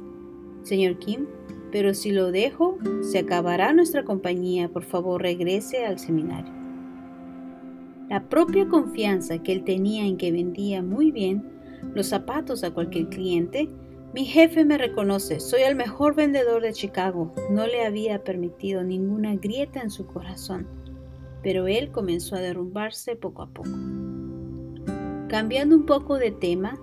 señor 0.62 0.98
Kim, 0.98 1.26
pero 1.70 1.94
si 1.94 2.10
lo 2.10 2.30
dejo, 2.32 2.78
se 3.02 3.18
acabará 3.18 3.72
nuestra 3.72 4.04
compañía. 4.04 4.68
Por 4.68 4.84
favor, 4.84 5.22
regrese 5.22 5.84
al 5.84 5.98
seminario. 5.98 6.52
La 8.08 8.28
propia 8.28 8.66
confianza 8.68 9.42
que 9.42 9.52
él 9.52 9.64
tenía 9.64 10.06
en 10.06 10.16
que 10.16 10.32
vendía 10.32 10.82
muy 10.82 11.10
bien 11.10 11.44
los 11.94 12.06
zapatos 12.06 12.64
a 12.64 12.70
cualquier 12.70 13.08
cliente, 13.08 13.68
mi 14.14 14.24
jefe 14.24 14.64
me 14.64 14.78
reconoce, 14.78 15.38
soy 15.38 15.62
el 15.62 15.76
mejor 15.76 16.14
vendedor 16.14 16.62
de 16.62 16.72
Chicago. 16.72 17.34
No 17.50 17.66
le 17.66 17.84
había 17.84 18.24
permitido 18.24 18.82
ninguna 18.82 19.36
grieta 19.36 19.80
en 19.80 19.90
su 19.90 20.06
corazón, 20.06 20.66
pero 21.42 21.66
él 21.66 21.90
comenzó 21.90 22.36
a 22.36 22.40
derrumbarse 22.40 23.16
poco 23.16 23.42
a 23.42 23.48
poco. 23.48 23.70
Cambiando 25.28 25.76
un 25.76 25.86
poco 25.86 26.18
de 26.18 26.30
tema, 26.30 26.78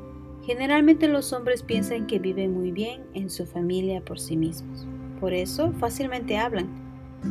generalmente 0.45 1.07
los 1.07 1.33
hombres 1.33 1.63
piensan 1.63 2.07
que 2.07 2.19
viven 2.19 2.53
muy 2.53 2.71
bien 2.71 3.03
en 3.13 3.29
su 3.29 3.45
familia 3.45 4.01
por 4.01 4.19
sí 4.19 4.38
mismos. 4.38 4.88
Por 5.19 5.33
eso 5.33 5.71
fácilmente 5.74 6.38
hablan 6.38 6.85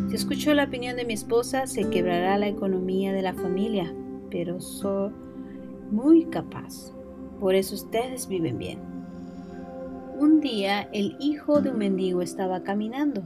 si 0.08 0.16
escucho 0.16 0.52
la 0.54 0.64
opinión 0.64 0.96
de 0.96 1.04
mi 1.04 1.14
esposa, 1.14 1.66
se 1.66 1.88
quebrará 1.88 2.36
la 2.36 2.48
economía 2.48 3.12
de 3.12 3.22
la 3.22 3.32
familia, 3.32 3.94
pero 4.30 4.60
soy 4.60 5.12
muy 5.90 6.24
capaz. 6.26 6.92
Por 7.38 7.54
eso 7.54 7.76
ustedes 7.76 8.26
viven 8.26 8.58
bien. 8.58 8.80
Un 10.18 10.40
día 10.40 10.88
el 10.92 11.16
hijo 11.20 11.60
de 11.60 11.70
un 11.70 11.78
mendigo 11.78 12.22
estaba 12.22 12.64
caminando. 12.64 13.22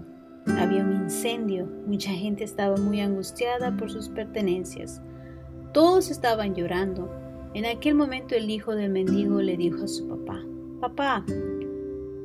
Había 0.56 0.82
un 0.82 1.02
incendio, 1.02 1.66
mucha 1.86 2.10
gente 2.10 2.44
estaba 2.44 2.76
muy 2.76 3.00
angustiada 3.00 3.76
por 3.76 3.90
sus 3.90 4.08
pertenencias. 4.08 5.02
Todos 5.72 6.10
estaban 6.10 6.54
llorando. 6.54 7.12
En 7.54 7.66
aquel 7.66 7.94
momento 7.94 8.34
el 8.34 8.48
hijo 8.50 8.74
del 8.74 8.90
mendigo 8.90 9.40
le 9.40 9.56
dijo 9.56 9.84
a 9.84 9.88
su 9.88 10.08
papá, 10.08 10.42
Papá, 10.80 11.24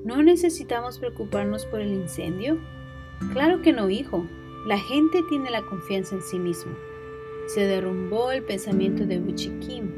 ¿no 0.06 0.22
necesitamos 0.22 1.00
preocuparnos 1.00 1.66
por 1.66 1.82
el 1.82 1.94
incendio? 1.94 2.60
Claro 3.32 3.62
que 3.62 3.74
no, 3.74 3.90
hijo. 3.90 4.26
La 4.68 4.78
gente 4.78 5.22
tiene 5.30 5.50
la 5.50 5.64
confianza 5.64 6.16
en 6.16 6.22
sí 6.22 6.40
mismo. 6.40 6.72
Se 7.48 7.62
derrumbó 7.62 8.32
el 8.32 8.44
pensamiento 8.44 9.06
de 9.06 9.20
Buchi 9.20 9.50
Kim, 9.60 9.92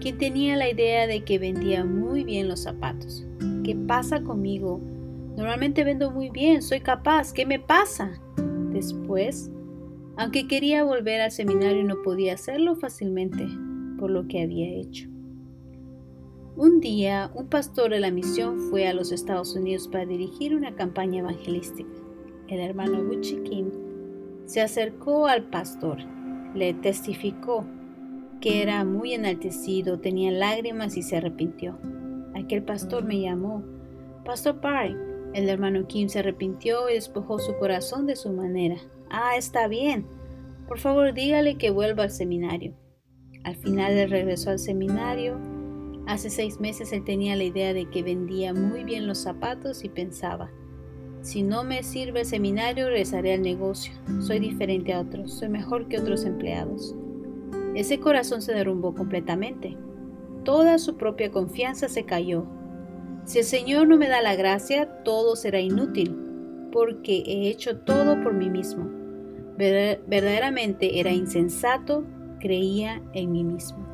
quien 0.00 0.18
tenía 0.18 0.56
la 0.56 0.68
idea 0.68 1.06
de 1.06 1.22
que 1.22 1.38
vendía 1.38 1.84
muy 1.84 2.24
bien 2.24 2.48
los 2.48 2.62
zapatos. 2.62 3.24
¿Qué 3.62 3.76
pasa 3.76 4.22
conmigo? 4.22 4.80
Normalmente 5.36 5.84
vendo 5.84 6.10
muy 6.10 6.30
bien, 6.30 6.62
soy 6.62 6.80
capaz. 6.80 7.32
¿Qué 7.32 7.46
me 7.46 7.60
pasa? 7.60 8.12
Después, 8.70 9.50
aunque 10.16 10.48
quería 10.48 10.82
volver 10.82 11.20
al 11.20 11.30
seminario, 11.30 11.84
no 11.84 12.02
podía 12.02 12.34
hacerlo 12.34 12.74
fácilmente 12.76 13.46
por 13.98 14.10
lo 14.10 14.26
que 14.26 14.42
había 14.42 14.68
hecho. 14.68 15.08
Un 16.56 16.80
día, 16.80 17.30
un 17.34 17.48
pastor 17.48 17.90
de 17.90 18.00
la 18.00 18.10
misión 18.10 18.58
fue 18.70 18.88
a 18.88 18.94
los 18.94 19.12
Estados 19.12 19.54
Unidos 19.54 19.88
para 19.88 20.06
dirigir 20.06 20.54
una 20.56 20.74
campaña 20.74 21.20
evangelística 21.20 22.06
el 22.48 22.60
hermano 22.60 23.04
Gucci 23.04 23.36
Kim, 23.42 23.70
se 24.44 24.60
acercó 24.60 25.26
al 25.26 25.44
pastor, 25.44 25.98
le 26.54 26.74
testificó 26.74 27.66
que 28.40 28.62
era 28.62 28.84
muy 28.84 29.14
enaltecido, 29.14 29.98
tenía 29.98 30.30
lágrimas 30.30 30.96
y 30.96 31.02
se 31.02 31.16
arrepintió. 31.16 31.78
Aquel 32.34 32.62
pastor 32.62 33.04
me 33.04 33.20
llamó, 33.20 33.64
Pastor 34.24 34.60
Park. 34.60 34.96
El 35.36 35.50
hermano 35.50 35.86
Kim 35.86 36.08
se 36.08 36.20
arrepintió 36.20 36.88
y 36.88 36.94
despojó 36.94 37.38
su 37.38 37.54
corazón 37.58 38.06
de 38.06 38.16
su 38.16 38.32
manera. 38.32 38.76
Ah, 39.10 39.36
está 39.36 39.68
bien. 39.68 40.06
Por 40.66 40.78
favor, 40.78 41.12
dígale 41.12 41.58
que 41.58 41.68
vuelva 41.68 42.04
al 42.04 42.10
seminario. 42.10 42.72
Al 43.44 43.54
final 43.54 44.08
regresó 44.08 44.48
al 44.48 44.58
seminario. 44.58 45.38
Hace 46.06 46.30
seis 46.30 46.58
meses 46.58 46.90
él 46.94 47.04
tenía 47.04 47.36
la 47.36 47.44
idea 47.44 47.74
de 47.74 47.84
que 47.90 48.02
vendía 48.02 48.54
muy 48.54 48.82
bien 48.82 49.06
los 49.06 49.18
zapatos 49.18 49.84
y 49.84 49.90
pensaba, 49.90 50.50
si 51.20 51.42
no 51.42 51.64
me 51.64 51.82
sirve 51.82 52.20
el 52.20 52.26
seminario, 52.26 52.86
regresaré 52.86 53.34
al 53.34 53.42
negocio. 53.42 53.92
Soy 54.20 54.38
diferente 54.38 54.94
a 54.94 55.00
otros, 55.00 55.34
soy 55.34 55.50
mejor 55.50 55.86
que 55.88 55.98
otros 55.98 56.24
empleados. 56.24 56.94
Ese 57.74 58.00
corazón 58.00 58.40
se 58.40 58.54
derrumbó 58.54 58.94
completamente. 58.94 59.76
Toda 60.44 60.78
su 60.78 60.96
propia 60.96 61.30
confianza 61.30 61.90
se 61.90 62.04
cayó. 62.04 62.46
Si 63.26 63.40
el 63.40 63.44
Señor 63.44 63.88
no 63.88 63.96
me 63.96 64.08
da 64.08 64.22
la 64.22 64.36
gracia, 64.36 64.86
todo 65.02 65.34
será 65.34 65.58
inútil, 65.58 66.16
porque 66.70 67.24
he 67.26 67.48
hecho 67.48 67.76
todo 67.78 68.22
por 68.22 68.32
mí 68.32 68.48
mismo. 68.48 68.88
Verdaderamente 69.58 71.00
era 71.00 71.10
insensato, 71.10 72.04
creía 72.38 73.02
en 73.14 73.32
mí 73.32 73.42
mismo. 73.42 73.84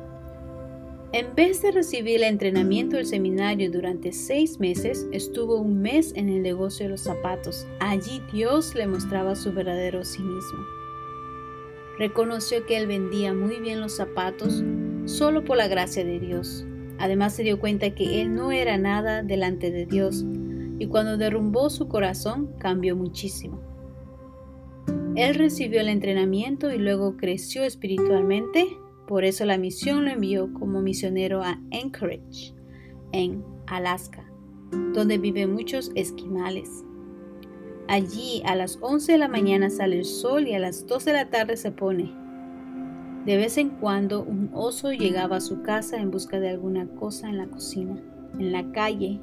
En 1.13 1.33
vez 1.33 1.63
de 1.63 1.71
recibir 1.71 2.17
el 2.17 2.23
entrenamiento 2.25 2.97
del 2.97 3.07
seminario 3.07 3.71
durante 3.71 4.11
seis 4.11 4.59
meses, 4.59 5.07
estuvo 5.11 5.55
un 5.55 5.81
mes 5.81 6.13
en 6.15 6.29
el 6.29 6.43
negocio 6.43 6.85
de 6.85 6.91
los 6.91 7.01
zapatos. 7.01 7.65
Allí 7.79 8.21
Dios 8.31 8.75
le 8.75 8.85
mostraba 8.85 9.35
su 9.35 9.51
verdadero 9.51 10.05
sí 10.05 10.21
mismo. 10.21 10.59
Reconoció 11.97 12.67
que 12.67 12.77
él 12.77 12.85
vendía 12.85 13.33
muy 13.33 13.59
bien 13.59 13.81
los 13.81 13.95
zapatos 13.95 14.63
solo 15.05 15.43
por 15.43 15.57
la 15.57 15.67
gracia 15.67 16.05
de 16.05 16.19
Dios. 16.19 16.67
Además 17.03 17.33
se 17.33 17.43
dio 17.43 17.59
cuenta 17.59 17.89
que 17.89 18.21
él 18.21 18.33
no 18.33 18.53
era 18.53 18.77
nada 18.77 19.23
delante 19.23 19.71
de 19.71 19.85
Dios 19.85 20.23
y 20.79 20.87
cuando 20.87 21.17
derrumbó 21.17 21.69
su 21.69 21.89
corazón 21.89 22.55
cambió 22.59 22.95
muchísimo. 22.95 23.59
Él 25.17 25.35
recibió 25.35 25.81
el 25.81 25.89
entrenamiento 25.89 26.71
y 26.71 26.77
luego 26.77 27.17
creció 27.17 27.65
espiritualmente 27.65 28.77
por 29.05 29.25
eso 29.25 29.43
la 29.43 29.57
misión 29.57 30.05
lo 30.05 30.11
envió 30.11 30.53
como 30.53 30.81
misionero 30.81 31.43
a 31.43 31.59
Anchorage, 31.73 32.53
en 33.11 33.43
Alaska, 33.67 34.23
donde 34.93 35.17
viven 35.17 35.51
muchos 35.51 35.91
esquimales. 35.95 36.85
Allí 37.89 38.41
a 38.45 38.55
las 38.55 38.79
11 38.79 39.11
de 39.11 39.17
la 39.17 39.27
mañana 39.27 39.69
sale 39.69 39.97
el 39.97 40.05
sol 40.05 40.47
y 40.47 40.53
a 40.53 40.59
las 40.59 40.87
12 40.87 41.11
de 41.11 41.17
la 41.17 41.29
tarde 41.29 41.57
se 41.57 41.71
pone. 41.73 42.22
De 43.25 43.37
vez 43.37 43.57
en 43.57 43.69
cuando 43.69 44.21
un 44.21 44.49
oso 44.53 44.91
llegaba 44.91 45.37
a 45.37 45.41
su 45.41 45.61
casa 45.61 45.97
en 45.97 46.11
busca 46.11 46.41
de 46.41 46.49
alguna 46.49 46.87
cosa 46.87 47.29
en 47.29 47.37
la 47.37 47.47
cocina. 47.47 47.95
En 48.37 48.51
la 48.51 48.69
calle, 48.71 49.21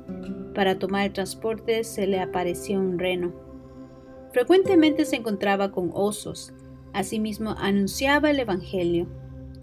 para 0.54 0.78
tomar 0.78 1.06
el 1.06 1.12
transporte, 1.12 1.84
se 1.84 2.06
le 2.06 2.18
aparecía 2.20 2.78
un 2.78 2.98
reno. 2.98 3.32
Frecuentemente 4.32 5.04
se 5.04 5.16
encontraba 5.16 5.70
con 5.70 5.90
osos. 5.92 6.54
Asimismo, 6.94 7.54
anunciaba 7.58 8.30
el 8.30 8.40
Evangelio 8.40 9.06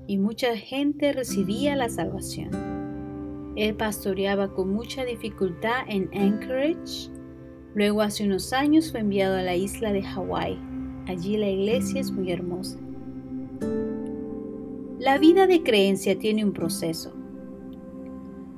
y 0.05 0.17
mucha 0.17 0.55
gente 0.55 1.13
recibía 1.13 1.75
la 1.75 1.89
salvación. 1.89 3.53
Él 3.55 3.73
pastoreaba 3.75 4.53
con 4.53 4.71
mucha 4.71 5.03
dificultad 5.03 5.81
en 5.87 6.09
Anchorage. 6.13 7.09
Luego 7.73 8.01
hace 8.01 8.23
unos 8.23 8.53
años 8.53 8.91
fue 8.91 8.99
enviado 8.99 9.35
a 9.35 9.41
la 9.41 9.55
isla 9.55 9.93
de 9.93 10.03
Hawái. 10.03 10.59
Allí 11.07 11.37
la 11.37 11.49
iglesia 11.49 12.01
es 12.01 12.11
muy 12.11 12.31
hermosa. 12.31 12.77
La 15.07 15.17
vida 15.19 15.47
de 15.47 15.63
creencia 15.63 16.19
tiene 16.19 16.43
un 16.43 16.51
proceso. 16.51 17.13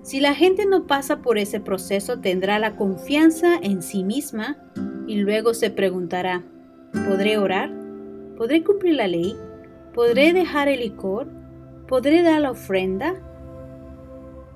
Si 0.02 0.20
la 0.20 0.34
gente 0.34 0.66
no 0.66 0.88
pasa 0.88 1.22
por 1.22 1.38
ese 1.38 1.60
proceso, 1.60 2.22
tendrá 2.22 2.58
la 2.58 2.76
confianza 2.76 3.60
en 3.62 3.84
sí 3.84 4.04
misma 4.04 4.58
y 5.06 5.18
luego 5.18 5.54
se 5.54 5.70
preguntará, 5.70 6.44
¿podré 7.08 7.38
orar? 7.38 7.72
¿Podré 8.36 8.64
cumplir 8.64 8.96
la 8.96 9.06
ley? 9.06 9.38
¿Podré 9.94 10.34
dejar 10.34 10.70
el 10.70 10.80
licor? 10.80 11.28
¿Podré 11.88 12.24
dar 12.24 12.42
la 12.42 12.50
ofrenda? 12.50 13.14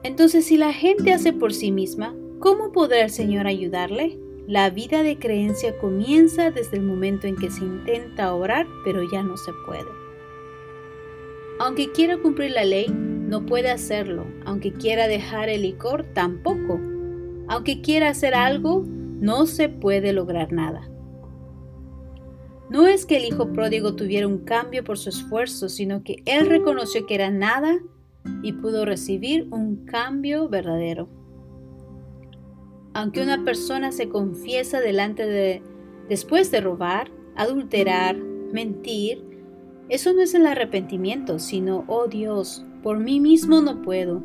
Entonces, 0.01 0.47
si 0.47 0.57
la 0.57 0.73
gente 0.73 1.13
hace 1.13 1.31
por 1.31 1.53
sí 1.53 1.71
misma, 1.71 2.15
¿cómo 2.39 2.71
podrá 2.71 3.03
el 3.03 3.11
Señor 3.11 3.45
ayudarle? 3.45 4.17
La 4.47 4.71
vida 4.71 5.03
de 5.03 5.19
creencia 5.19 5.77
comienza 5.77 6.49
desde 6.49 6.77
el 6.77 6.83
momento 6.85 7.27
en 7.27 7.35
que 7.35 7.51
se 7.51 7.63
intenta 7.63 8.33
orar, 8.33 8.65
pero 8.83 9.03
ya 9.11 9.21
no 9.21 9.37
se 9.37 9.51
puede. 9.67 10.02
Aunque 11.63 11.93
quiera 11.93 12.17
cumplir 12.17 12.51
la 12.51 12.65
ley, 12.65 12.87
no 12.89 13.45
puede 13.45 13.71
hacerlo. 13.71 14.25
Aunque 14.45 14.73
quiera 14.73 15.07
dejar 15.07 15.47
el 15.47 15.61
licor, 15.61 16.03
tampoco. 16.13 16.77
Aunque 17.47 17.79
quiera 17.79 18.09
hacer 18.09 18.35
algo, 18.35 18.83
no 18.85 19.45
se 19.45 19.69
puede 19.69 20.11
lograr 20.11 20.51
nada. 20.51 20.89
No 22.69 22.85
es 22.85 23.05
que 23.05 23.15
el 23.15 23.23
hijo 23.23 23.53
pródigo 23.53 23.95
tuviera 23.95 24.27
un 24.27 24.39
cambio 24.39 24.83
por 24.83 24.97
su 24.97 25.07
esfuerzo, 25.07 25.69
sino 25.69 26.03
que 26.03 26.17
él 26.25 26.47
reconoció 26.47 27.05
que 27.05 27.15
era 27.15 27.31
nada 27.31 27.79
y 28.41 28.51
pudo 28.51 28.83
recibir 28.83 29.47
un 29.49 29.85
cambio 29.85 30.49
verdadero. 30.49 31.07
Aunque 32.93 33.21
una 33.21 33.45
persona 33.45 33.93
se 33.93 34.09
confiesa 34.09 34.81
delante 34.81 35.25
de 35.25 35.61
después 36.09 36.51
de 36.51 36.59
robar, 36.59 37.09
adulterar, 37.37 38.17
mentir, 38.17 39.32
eso 39.89 40.13
no 40.13 40.21
es 40.21 40.33
el 40.33 40.45
arrepentimiento, 40.45 41.39
sino, 41.39 41.83
oh 41.87 42.07
Dios, 42.07 42.65
por 42.81 42.99
mí 42.99 43.19
mismo 43.19 43.61
no 43.61 43.81
puedo. 43.81 44.23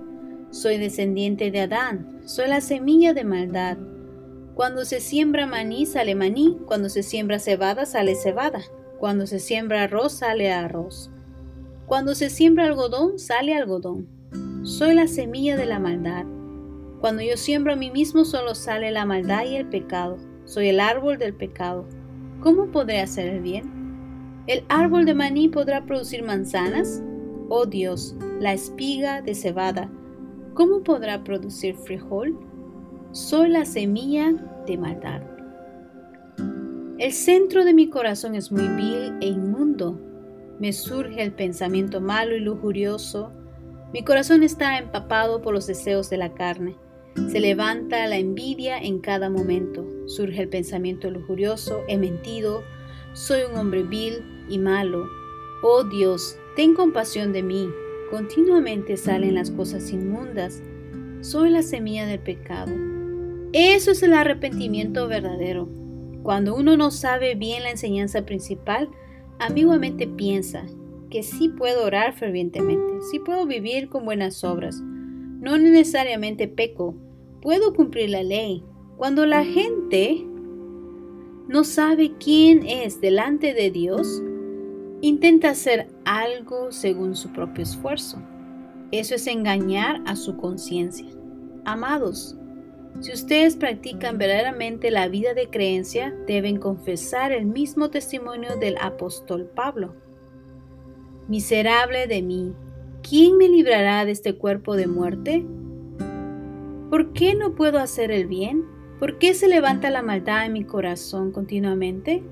Soy 0.51 0.79
descendiente 0.79 1.51
de 1.51 1.61
Adán, 1.61 2.21
soy 2.25 2.49
la 2.49 2.61
semilla 2.61 3.13
de 3.13 3.25
maldad. 3.25 3.77
Cuando 4.55 4.85
se 4.85 5.01
siembra 5.01 5.47
maní 5.47 5.87
sale 5.87 6.15
maní, 6.15 6.59
cuando 6.67 6.89
se 6.89 7.03
siembra 7.03 7.39
cebada 7.39 7.87
sale 7.87 8.15
cebada, 8.15 8.61
cuando 8.99 9.27
se 9.27 9.39
siembra 9.39 9.85
arroz 9.85 10.15
sale 10.15 10.53
arroz. 10.53 11.11
Cuando 11.87 12.15
se 12.15 12.31
siembra 12.31 12.65
algodón 12.65 13.19
sale 13.19 13.55
algodón. 13.55 14.09
Soy 14.63 14.95
la 14.95 15.07
semilla 15.07 15.57
de 15.57 15.67
la 15.67 15.79
maldad. 15.79 16.25
Cuando 17.01 17.23
yo 17.23 17.37
siembro 17.37 17.75
a 17.75 17.77
mí 17.77 17.91
mismo 17.91 18.25
solo 18.25 18.55
sale 18.55 18.91
la 18.91 19.07
maldad 19.07 19.45
y 19.45 19.55
el 19.55 19.69
pecado. 19.69 20.19
Soy 20.45 20.69
el 20.69 20.81
árbol 20.81 21.19
del 21.19 21.35
pecado. 21.35 21.87
¿Cómo 22.41 22.73
podré 22.73 23.01
hacer 23.01 23.29
el 23.29 23.41
bien? 23.41 23.78
¿El 24.49 24.65
árbol 24.71 25.05
de 25.05 25.13
maní 25.13 25.51
podrá 25.51 25.85
producir 25.85 26.23
manzanas? 26.23 27.03
Oh 27.51 27.67
Dios, 27.67 28.17
la 28.41 28.55
espiga 28.55 29.21
de 29.21 29.35
cebada, 29.35 29.91
¿cómo 30.55 30.83
podrá 30.83 31.23
producir 31.23 31.77
frijol? 31.77 32.35
Soy 33.13 33.51
la 33.51 33.67
semilla 33.67 34.33
de 34.67 34.79
maldad. 34.79 35.21
El 36.97 37.13
centro 37.13 37.67
de 37.67 37.75
mi 37.75 37.91
corazón 37.91 38.35
es 38.35 38.51
muy 38.51 38.67
vil 38.69 39.19
e 39.21 39.27
inmundo. 39.27 40.01
Me 40.59 40.73
surge 40.73 41.23
el 41.23 41.35
pensamiento 41.35 42.01
malo 42.01 42.35
y 42.35 42.41
lujurioso. 42.41 43.31
Mi 43.93 44.03
corazón 44.03 44.43
está 44.43 44.79
empapado 44.79 45.43
por 45.43 45.53
los 45.53 45.67
deseos 45.67 46.09
de 46.09 46.17
la 46.17 46.33
carne. 46.33 46.75
Se 47.31 47.39
levanta 47.39 48.07
la 48.07 48.17
envidia 48.17 48.79
en 48.79 49.01
cada 49.01 49.29
momento. 49.29 49.85
Surge 50.07 50.41
el 50.41 50.49
pensamiento 50.49 51.11
lujurioso. 51.11 51.83
He 51.87 51.99
mentido. 51.99 52.63
Soy 53.13 53.43
un 53.43 53.59
hombre 53.59 53.83
vil 53.83 54.38
y 54.49 54.59
malo. 54.59 55.09
Oh 55.63 55.85
Dios, 55.85 56.39
ten 56.57 56.75
compasión 56.75 57.33
de 57.33 57.43
mí. 57.43 57.69
Continuamente 58.11 58.97
salen 58.97 59.35
las 59.35 59.51
cosas 59.51 59.91
inmundas. 59.91 60.63
Soy 61.21 61.51
la 61.51 61.63
semilla 61.63 62.07
del 62.07 62.21
pecado. 62.21 62.73
Eso 63.53 63.91
es 63.91 64.03
el 64.03 64.13
arrepentimiento 64.13 65.09
verdadero. 65.09 65.69
Cuando 66.23 66.55
uno 66.55 66.77
no 66.77 66.91
sabe 66.91 67.35
bien 67.35 67.63
la 67.63 67.71
enseñanza 67.71 68.25
principal, 68.25 68.89
ambiguamente 69.39 70.07
piensa 70.07 70.67
que 71.11 71.23
sí 71.23 71.49
puedo 71.49 71.85
orar 71.85 72.15
fervientemente, 72.15 73.01
sí 73.11 73.19
puedo 73.19 73.47
vivir 73.47 73.89
con 73.89 74.05
buenas 74.05 74.45
obras. 74.45 74.81
No 74.83 75.57
necesariamente 75.57 76.49
peco, 76.49 76.95
puedo 77.41 77.73
cumplir 77.73 78.11
la 78.11 78.23
ley. 78.23 78.63
Cuando 78.97 79.25
la 79.25 79.45
gente 79.45 80.27
no 81.49 81.65
sabe 81.65 82.13
quién 82.19 82.67
es 82.67 83.01
delante 83.01 83.55
de 83.55 83.71
Dios, 83.71 84.23
intenta 85.01 85.51
hacer 85.51 85.89
algo 86.05 86.73
según 86.73 87.15
su 87.15 87.33
propio 87.33 87.63
esfuerzo. 87.63 88.19
Eso 88.91 89.15
es 89.15 89.27
engañar 89.27 90.01
a 90.07 90.17
su 90.17 90.37
conciencia. 90.37 91.09
Amados, 91.65 92.37
si 93.01 93.13
ustedes 93.13 93.55
practican 93.57 94.19
verdaderamente 94.19 94.91
la 94.91 95.09
vida 95.09 95.35
de 95.35 95.49
creencia, 95.49 96.15
deben 96.27 96.59
confesar 96.59 97.31
el 97.31 97.47
mismo 97.47 97.91
testimonio 97.91 98.57
del 98.57 98.77
apóstol 98.81 99.45
Pablo. 99.55 99.95
Miserable 101.29 102.07
de 102.07 102.23
mí, 102.23 102.55
¿quién 103.09 103.37
me 103.37 103.49
librará 103.49 104.05
de 104.05 104.13
este 104.13 104.35
cuerpo 104.35 104.75
de 104.75 104.87
muerte? 104.87 105.47
¿Por 106.91 107.13
qué 107.13 107.35
no 107.35 107.55
puedo 107.55 107.79
hacer 107.79 108.11
el 108.11 108.27
bien? 108.27 108.65
¿Por 108.99 109.19
qué 109.19 109.35
se 109.35 109.47
levanta 109.47 109.91
la 109.91 110.03
maldad 110.03 110.47
en 110.47 110.55
mi 110.55 110.65
corazón 110.65 111.31
continuamente? 111.31 112.25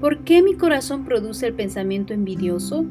¿Por 0.00 0.24
qué 0.24 0.42
mi 0.42 0.54
corazón 0.54 1.04
produce 1.04 1.46
el 1.46 1.54
pensamiento 1.54 2.12
envidioso? 2.12 2.84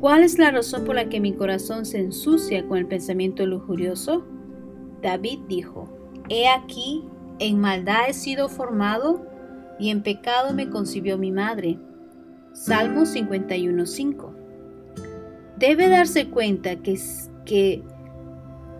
¿Cuál 0.00 0.22
es 0.22 0.38
la 0.38 0.52
razón 0.52 0.84
por 0.84 0.94
la 0.94 1.08
que 1.08 1.18
mi 1.20 1.32
corazón 1.32 1.84
se 1.84 1.98
ensucia 1.98 2.66
con 2.68 2.78
el 2.78 2.86
pensamiento 2.86 3.44
lujurioso? 3.46 4.24
David 5.02 5.40
dijo, 5.48 5.88
He 6.28 6.48
aquí, 6.48 7.02
en 7.40 7.60
maldad 7.60 8.08
he 8.08 8.12
sido 8.12 8.48
formado 8.48 9.26
y 9.80 9.90
en 9.90 10.02
pecado 10.02 10.54
me 10.54 10.70
concibió 10.70 11.18
mi 11.18 11.32
madre. 11.32 11.78
Salmo 12.52 13.02
51.5. 13.02 14.30
Debe 15.58 15.88
darse 15.88 16.28
cuenta 16.28 16.76
que, 16.76 16.98
que, 17.44 17.82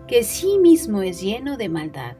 que 0.07 0.23
sí 0.23 0.57
mismo 0.59 1.01
es 1.01 1.21
lleno 1.21 1.57
de 1.57 1.67
maldad. 1.67 2.15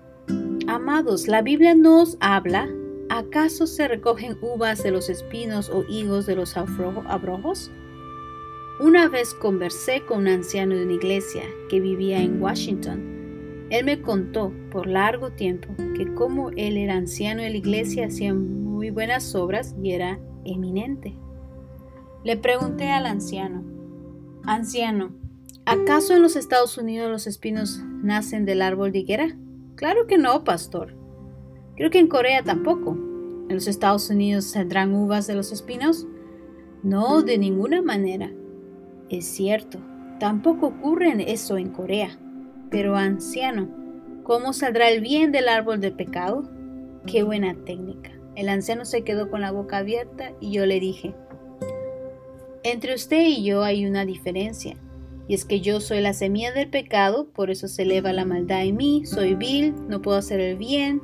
Amados, 0.67 1.29
la 1.29 1.41
Biblia 1.41 1.73
nos 1.73 2.17
habla 2.19 2.67
¿Acaso 3.09 3.67
se 3.67 3.87
recogen 3.87 4.37
uvas 4.41 4.83
de 4.83 4.91
los 4.91 5.09
espinos 5.09 5.69
o 5.69 5.85
higos 5.87 6.25
de 6.25 6.35
los 6.35 6.57
abrojos? 6.57 7.71
Una 8.81 9.07
vez 9.07 9.33
conversé 9.33 10.05
con 10.05 10.19
un 10.19 10.27
anciano 10.27 10.75
de 10.75 10.83
una 10.83 10.93
iglesia 10.93 11.43
que 11.69 11.79
vivía 11.79 12.21
en 12.21 12.41
Washington. 12.41 13.67
Él 13.69 13.85
me 13.85 14.01
contó 14.01 14.53
por 14.71 14.87
largo 14.87 15.31
tiempo 15.31 15.73
que 15.95 16.13
como 16.13 16.49
él 16.51 16.77
era 16.77 16.95
anciano 16.95 17.41
de 17.41 17.49
la 17.49 17.57
iglesia 17.57 18.07
hacía 18.07 18.33
muy 18.33 18.91
buenas 18.91 19.33
obras 19.35 19.75
y 19.81 19.91
era 19.91 20.19
eminente. 20.43 21.15
Le 22.23 22.35
pregunté 22.35 22.91
al 22.91 23.05
anciano, 23.05 23.63
Anciano, 24.43 25.11
¿acaso 25.65 26.13
en 26.15 26.21
los 26.21 26.35
Estados 26.35 26.77
Unidos 26.77 27.09
los 27.09 27.27
espinos 27.27 27.81
nacen 28.01 28.45
del 28.45 28.61
árbol 28.61 28.91
de 28.91 28.99
higuera? 28.99 29.37
Claro 29.75 30.07
que 30.07 30.17
no, 30.17 30.43
pastor. 30.43 30.96
Creo 31.77 31.91
que 31.91 31.99
en 31.99 32.07
Corea 32.07 32.43
tampoco. 32.43 32.91
¿En 33.49 33.53
los 33.55 33.67
Estados 33.67 34.09
Unidos 34.09 34.45
saldrán 34.45 34.93
uvas 34.93 35.27
de 35.27 35.35
los 35.35 35.51
espinos? 35.51 36.05
No, 36.83 37.21
de 37.21 37.37
ninguna 37.37 37.81
manera. 37.81 38.31
Es 39.09 39.25
cierto, 39.25 39.79
tampoco 40.19 40.67
ocurre 40.67 41.31
eso 41.31 41.57
en 41.57 41.69
Corea. 41.69 42.19
Pero 42.69 42.97
anciano, 42.97 43.69
¿cómo 44.23 44.51
saldrá 44.51 44.89
el 44.89 45.01
bien 45.01 45.31
del 45.31 45.47
árbol 45.47 45.79
del 45.79 45.93
pecado? 45.93 46.49
Qué 47.05 47.23
buena 47.23 47.55
técnica. 47.63 48.11
El 48.35 48.49
anciano 48.49 48.83
se 48.83 49.03
quedó 49.03 49.29
con 49.29 49.41
la 49.41 49.51
boca 49.51 49.77
abierta 49.77 50.33
y 50.41 50.51
yo 50.51 50.65
le 50.65 50.79
dije, 50.79 51.15
entre 52.63 52.93
usted 52.93 53.25
y 53.27 53.43
yo 53.43 53.63
hay 53.63 53.85
una 53.85 54.05
diferencia, 54.05 54.75
y 55.27 55.33
es 55.33 55.45
que 55.45 55.61
yo 55.61 55.79
soy 55.79 56.01
la 56.01 56.13
semilla 56.13 56.51
del 56.51 56.69
pecado, 56.69 57.29
por 57.29 57.49
eso 57.49 57.67
se 57.67 57.83
eleva 57.83 58.13
la 58.13 58.25
maldad 58.25 58.63
en 58.63 58.75
mí, 58.75 59.05
soy 59.05 59.35
vil, 59.35 59.73
no 59.87 60.01
puedo 60.01 60.17
hacer 60.17 60.39
el 60.39 60.57
bien, 60.57 61.01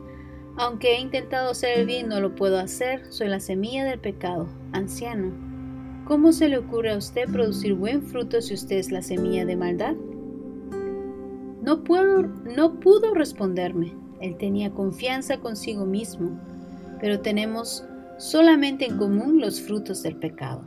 aunque 0.58 0.96
he 0.96 1.00
intentado 1.00 1.52
hacer 1.52 1.80
el 1.80 1.86
bien, 1.86 2.10
no 2.10 2.20
lo 2.20 2.36
puedo 2.36 2.60
hacer. 2.60 3.12
Soy 3.12 3.28
la 3.28 3.40
semilla 3.40 3.86
del 3.86 4.00
pecado. 4.00 4.48
Anciano, 4.72 5.32
¿cómo 6.06 6.32
se 6.32 6.50
le 6.50 6.58
ocurre 6.58 6.92
a 6.92 6.98
usted 6.98 7.30
producir 7.32 7.74
buen 7.74 8.04
fruto 8.04 8.42
si 8.42 8.54
usted 8.54 8.78
es 8.78 8.92
la 8.92 9.02
semilla 9.02 9.46
de 9.46 9.56
maldad? 9.56 9.96
No, 11.62 11.84
puedo, 11.84 12.24
no 12.24 12.80
pudo 12.80 13.14
responderme. 13.14 13.96
Él 14.22 14.38
tenía 14.38 14.72
confianza 14.72 15.38
consigo 15.38 15.86
mismo, 15.86 16.40
pero 17.00 17.20
tenemos 17.22 17.86
solamente 18.18 18.86
en 18.86 18.98
común 18.98 19.42
los 19.42 19.62
frutos 19.62 20.04
del 20.04 20.18
pecado. 20.18 20.66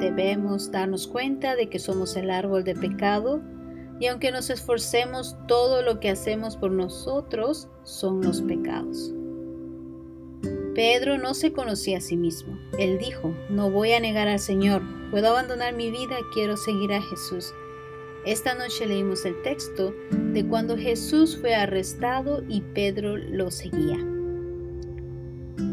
debemos 0.00 0.70
darnos 0.70 1.08
cuenta 1.08 1.56
de 1.56 1.68
que 1.68 1.80
somos 1.80 2.16
el 2.16 2.30
árbol 2.30 2.62
de 2.62 2.74
pecado 2.74 3.42
y 4.00 4.06
aunque 4.06 4.30
nos 4.30 4.50
esforcemos, 4.50 5.36
todo 5.46 5.82
lo 5.82 6.00
que 6.00 6.10
hacemos 6.10 6.56
por 6.56 6.70
nosotros 6.70 7.68
son 7.82 8.22
los 8.22 8.42
pecados. 8.42 9.12
Pedro 10.74 11.18
no 11.18 11.34
se 11.34 11.52
conocía 11.52 11.98
a 11.98 12.00
sí 12.00 12.16
mismo. 12.16 12.56
Él 12.78 12.98
dijo, 12.98 13.34
no 13.50 13.70
voy 13.70 13.92
a 13.92 14.00
negar 14.00 14.28
al 14.28 14.38
Señor, 14.38 14.82
puedo 15.10 15.28
abandonar 15.28 15.74
mi 15.74 15.90
vida, 15.90 16.16
quiero 16.32 16.56
seguir 16.56 16.92
a 16.92 17.02
Jesús. 17.02 17.52
Esta 18.24 18.54
noche 18.54 18.86
leímos 18.86 19.24
el 19.24 19.40
texto 19.42 19.94
de 20.10 20.46
cuando 20.46 20.76
Jesús 20.76 21.36
fue 21.40 21.54
arrestado 21.54 22.42
y 22.48 22.60
Pedro 22.60 23.16
lo 23.16 23.50
seguía. 23.50 23.98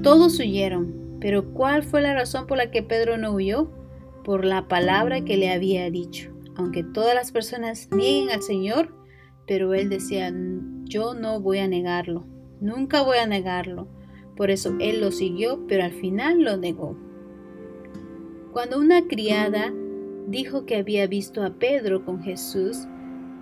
Todos 0.01 0.39
huyeron, 0.39 1.17
pero 1.19 1.51
¿cuál 1.53 1.83
fue 1.83 2.01
la 2.01 2.13
razón 2.13 2.47
por 2.47 2.57
la 2.57 2.71
que 2.71 2.81
Pedro 2.81 3.17
no 3.17 3.33
huyó? 3.33 3.69
Por 4.23 4.45
la 4.45 4.67
palabra 4.67 5.21
que 5.21 5.37
le 5.37 5.51
había 5.51 5.89
dicho. 5.91 6.34
Aunque 6.55 6.83
todas 6.83 7.15
las 7.15 7.31
personas 7.31 7.89
nieguen 7.91 8.29
al 8.29 8.41
Señor, 8.41 8.93
pero 9.47 9.73
él 9.73 9.89
decía, 9.89 10.33
yo 10.83 11.13
no 11.13 11.39
voy 11.39 11.59
a 11.59 11.67
negarlo, 11.67 12.25
nunca 12.61 13.01
voy 13.01 13.17
a 13.17 13.27
negarlo. 13.27 13.87
Por 14.35 14.51
eso 14.51 14.75
él 14.79 15.01
lo 15.01 15.11
siguió, 15.11 15.65
pero 15.67 15.83
al 15.83 15.93
final 15.93 16.41
lo 16.41 16.57
negó. 16.57 16.97
Cuando 18.51 18.79
una 18.79 19.07
criada 19.07 19.73
dijo 20.27 20.65
que 20.65 20.77
había 20.77 21.07
visto 21.07 21.43
a 21.43 21.53
Pedro 21.55 22.03
con 22.05 22.21
Jesús, 22.21 22.87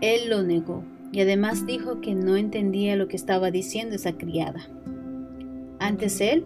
él 0.02 0.30
lo 0.30 0.43
negó 0.43 0.84
y 1.12 1.21
además 1.21 1.65
dijo 1.67 2.02
que 2.02 2.15
no 2.15 2.36
entendía 2.36 2.95
lo 2.95 3.08
que 3.08 3.15
estaba 3.15 3.52
diciendo 3.52 3.95
esa 3.95 4.17
criada. 4.17 4.67
Antes 5.80 6.19
él 6.21 6.45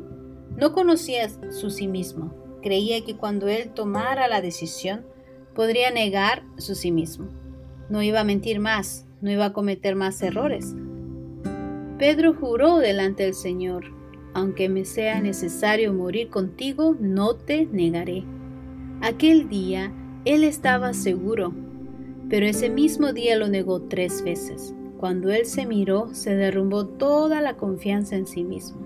no 0.57 0.73
conocía 0.73 1.29
su 1.51 1.69
sí 1.69 1.87
mismo. 1.87 2.33
Creía 2.61 3.03
que 3.05 3.15
cuando 3.15 3.47
él 3.47 3.69
tomara 3.69 4.27
la 4.27 4.41
decisión, 4.41 5.05
podría 5.57 5.89
negar 5.89 6.43
su 6.57 6.75
sí 6.75 6.91
mismo. 6.91 7.25
No 7.89 8.03
iba 8.03 8.19
a 8.19 8.23
mentir 8.23 8.59
más, 8.59 9.07
no 9.21 9.31
iba 9.31 9.45
a 9.45 9.53
cometer 9.53 9.95
más 9.95 10.21
errores. 10.21 10.75
Pedro 11.97 12.35
juró 12.35 12.77
delante 12.77 13.23
del 13.23 13.33
Señor, 13.33 13.85
aunque 14.35 14.69
me 14.69 14.85
sea 14.85 15.19
necesario 15.19 15.95
morir 15.95 16.29
contigo, 16.29 16.95
no 16.99 17.33
te 17.33 17.65
negaré. 17.65 18.23
Aquel 19.01 19.49
día 19.49 19.91
él 20.25 20.43
estaba 20.43 20.93
seguro, 20.93 21.55
pero 22.29 22.45
ese 22.45 22.69
mismo 22.69 23.11
día 23.11 23.35
lo 23.35 23.47
negó 23.47 23.81
tres 23.81 24.23
veces. 24.23 24.75
Cuando 24.99 25.31
él 25.31 25.47
se 25.47 25.65
miró, 25.65 26.13
se 26.13 26.35
derrumbó 26.35 26.85
toda 26.85 27.41
la 27.41 27.57
confianza 27.57 28.15
en 28.15 28.27
sí 28.27 28.43
mismo. 28.43 28.85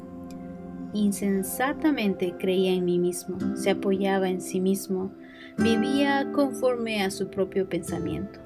Insensatamente 0.93 2.34
creía 2.39 2.71
en 2.71 2.86
mí 2.86 2.97
mismo, 2.97 3.57
se 3.57 3.71
apoyaba 3.71 4.29
en 4.29 4.39
sí 4.39 4.62
mismo, 4.62 5.12
vivía 5.57 6.31
conforme 6.31 7.03
a 7.03 7.11
su 7.11 7.29
propio 7.29 7.67
pensamiento. 7.67 8.39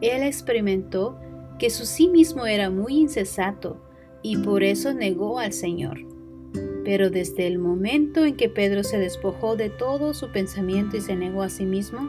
Él 0.00 0.22
experimentó 0.22 1.18
que 1.58 1.70
su 1.70 1.86
sí 1.86 2.08
mismo 2.08 2.46
era 2.46 2.70
muy 2.70 2.94
insensato 2.94 3.80
y 4.22 4.36
por 4.38 4.62
eso 4.62 4.92
negó 4.92 5.38
al 5.38 5.52
Señor. 5.52 5.98
Pero 6.84 7.10
desde 7.10 7.46
el 7.46 7.58
momento 7.58 8.24
en 8.24 8.36
que 8.36 8.48
Pedro 8.48 8.84
se 8.84 8.98
despojó 8.98 9.56
de 9.56 9.70
todo 9.70 10.14
su 10.14 10.30
pensamiento 10.30 10.96
y 10.96 11.00
se 11.00 11.16
negó 11.16 11.42
a 11.42 11.48
sí 11.48 11.64
mismo, 11.64 12.08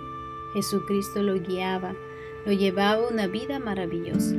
Jesucristo 0.53 1.23
lo 1.23 1.39
guiaba, 1.39 1.95
lo 2.45 2.51
llevaba 2.51 3.07
una 3.07 3.27
vida 3.27 3.59
maravillosa. 3.59 4.35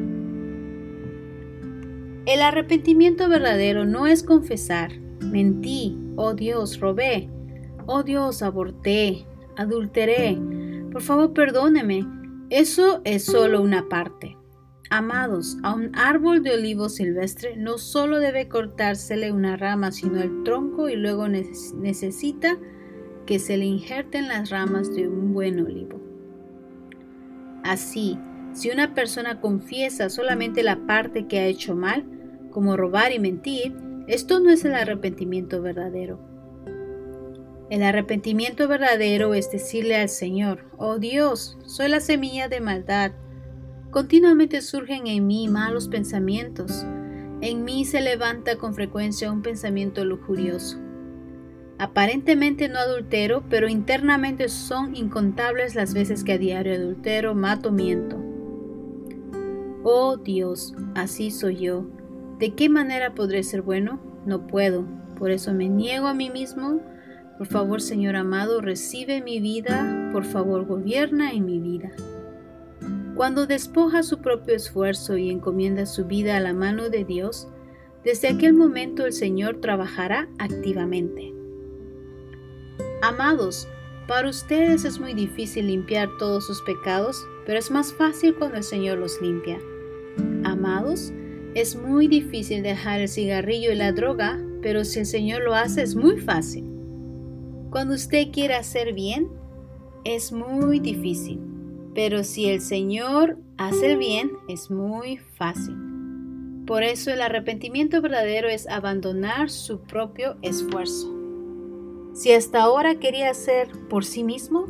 El 2.26 2.42
arrepentimiento 2.42 3.28
verdadero 3.28 3.86
no 3.86 4.06
es 4.06 4.22
confesar, 4.22 4.92
mentí, 5.20 5.96
oh 6.16 6.34
Dios, 6.34 6.78
robé, 6.78 7.30
oh 7.88 8.02
Dios, 8.02 8.42
aborté, 8.42 9.26
adulteré, 9.56 10.38
por 10.92 11.02
favor 11.02 11.32
perdóneme. 11.32 12.06
Eso 12.50 13.00
es 13.04 13.24
solo 13.24 13.60
una 13.60 13.88
parte. 13.88 14.36
Amados, 14.90 15.58
a 15.62 15.74
un 15.74 15.94
árbol 15.96 16.42
de 16.42 16.54
olivo 16.54 16.88
silvestre 16.88 17.56
no 17.56 17.76
solo 17.76 18.20
debe 18.20 18.48
cortársele 18.48 19.32
una 19.32 19.56
rama, 19.56 19.92
sino 19.92 20.22
el 20.22 20.44
tronco 20.44 20.88
y 20.88 20.96
luego 20.96 21.28
necesita 21.28 22.58
que 23.26 23.38
se 23.38 23.58
le 23.58 23.66
injerten 23.66 24.28
las 24.28 24.48
ramas 24.48 24.94
de 24.94 25.08
un 25.08 25.34
buen 25.34 25.60
olivo. 25.60 26.00
Así, 27.64 28.18
si 28.52 28.70
una 28.70 28.94
persona 28.94 29.40
confiesa 29.40 30.08
solamente 30.08 30.62
la 30.62 30.86
parte 30.86 31.26
que 31.26 31.38
ha 31.38 31.46
hecho 31.46 31.74
mal, 31.74 32.06
como 32.50 32.76
robar 32.76 33.12
y 33.12 33.18
mentir, 33.18 33.76
esto 34.06 34.40
no 34.40 34.50
es 34.50 34.64
el 34.64 34.74
arrepentimiento 34.74 35.60
verdadero. 35.60 36.27
El 37.70 37.82
arrepentimiento 37.82 38.66
verdadero 38.68 39.34
es 39.34 39.50
decirle 39.50 39.96
al 39.96 40.08
Señor, 40.08 40.64
oh 40.78 40.98
Dios, 40.98 41.58
soy 41.66 41.88
la 41.88 42.00
semilla 42.00 42.48
de 42.48 42.60
maldad, 42.60 43.12
Continuamente 43.90 44.60
surgen 44.60 45.06
en 45.06 45.26
mí 45.26 45.48
malos 45.48 45.88
pensamientos. 45.88 46.84
En 47.40 47.64
mí 47.64 47.86
se 47.86 48.02
levanta 48.02 48.56
con 48.56 48.74
frecuencia 48.74 49.32
un 49.32 49.40
pensamiento 49.40 50.04
lujurioso. 50.04 50.78
Aparentemente 51.78 52.68
no 52.68 52.78
adultero, 52.78 53.44
pero 53.48 53.66
internamente 53.66 54.50
son 54.50 54.94
incontables 54.94 55.74
las 55.74 55.94
veces 55.94 56.22
que 56.22 56.34
a 56.34 56.38
diario 56.38 56.74
adultero, 56.74 57.34
mato, 57.34 57.72
miento. 57.72 58.18
Oh 59.84 60.18
Dios, 60.18 60.74
así 60.94 61.30
soy 61.30 61.56
yo. 61.56 61.86
¿De 62.38 62.54
qué 62.54 62.68
manera 62.68 63.14
podré 63.14 63.42
ser 63.42 63.62
bueno? 63.62 64.00
No 64.26 64.46
puedo. 64.46 64.84
Por 65.18 65.30
eso 65.30 65.54
me 65.54 65.70
niego 65.70 66.08
a 66.08 66.14
mí 66.14 66.28
mismo. 66.28 66.82
Por 67.38 67.46
favor, 67.46 67.80
Señor 67.80 68.16
amado, 68.16 68.60
recibe 68.60 69.22
mi 69.22 69.38
vida. 69.38 70.10
Por 70.12 70.24
favor, 70.24 70.66
gobierna 70.66 71.32
en 71.32 71.46
mi 71.46 71.60
vida. 71.60 71.92
Cuando 73.14 73.46
despoja 73.46 74.02
su 74.02 74.18
propio 74.18 74.56
esfuerzo 74.56 75.16
y 75.16 75.30
encomienda 75.30 75.86
su 75.86 76.04
vida 76.04 76.36
a 76.36 76.40
la 76.40 76.52
mano 76.52 76.90
de 76.90 77.04
Dios, 77.04 77.48
desde 78.04 78.28
aquel 78.28 78.54
momento 78.54 79.06
el 79.06 79.12
Señor 79.12 79.60
trabajará 79.60 80.28
activamente. 80.38 81.32
Amados, 83.02 83.68
para 84.08 84.28
ustedes 84.28 84.84
es 84.84 84.98
muy 84.98 85.14
difícil 85.14 85.68
limpiar 85.68 86.08
todos 86.18 86.46
sus 86.46 86.62
pecados, 86.62 87.24
pero 87.46 87.58
es 87.58 87.70
más 87.70 87.92
fácil 87.92 88.34
cuando 88.34 88.56
el 88.56 88.64
Señor 88.64 88.98
los 88.98 89.20
limpia. 89.20 89.58
Amados, 90.44 91.12
es 91.54 91.76
muy 91.76 92.08
difícil 92.08 92.62
dejar 92.62 93.00
el 93.00 93.08
cigarrillo 93.08 93.70
y 93.70 93.76
la 93.76 93.92
droga, 93.92 94.40
pero 94.60 94.84
si 94.84 95.00
el 95.00 95.06
Señor 95.06 95.42
lo 95.42 95.54
hace 95.54 95.82
es 95.82 95.94
muy 95.94 96.18
fácil. 96.20 96.67
Cuando 97.70 97.94
usted 97.94 98.28
quiere 98.32 98.54
hacer 98.54 98.94
bien, 98.94 99.28
es 100.04 100.32
muy 100.32 100.80
difícil. 100.80 101.40
Pero 101.94 102.24
si 102.24 102.48
el 102.48 102.60
Señor 102.60 103.38
hace 103.56 103.92
el 103.92 103.98
bien, 103.98 104.30
es 104.48 104.70
muy 104.70 105.18
fácil. 105.18 105.74
Por 106.66 106.82
eso 106.82 107.10
el 107.10 107.20
arrepentimiento 107.20 108.00
verdadero 108.00 108.48
es 108.48 108.68
abandonar 108.68 109.50
su 109.50 109.80
propio 109.80 110.36
esfuerzo. 110.42 111.14
Si 112.14 112.32
hasta 112.32 112.62
ahora 112.62 112.96
quería 112.96 113.30
hacer 113.30 113.68
por 113.88 114.04
sí 114.04 114.22
mismo, 114.24 114.68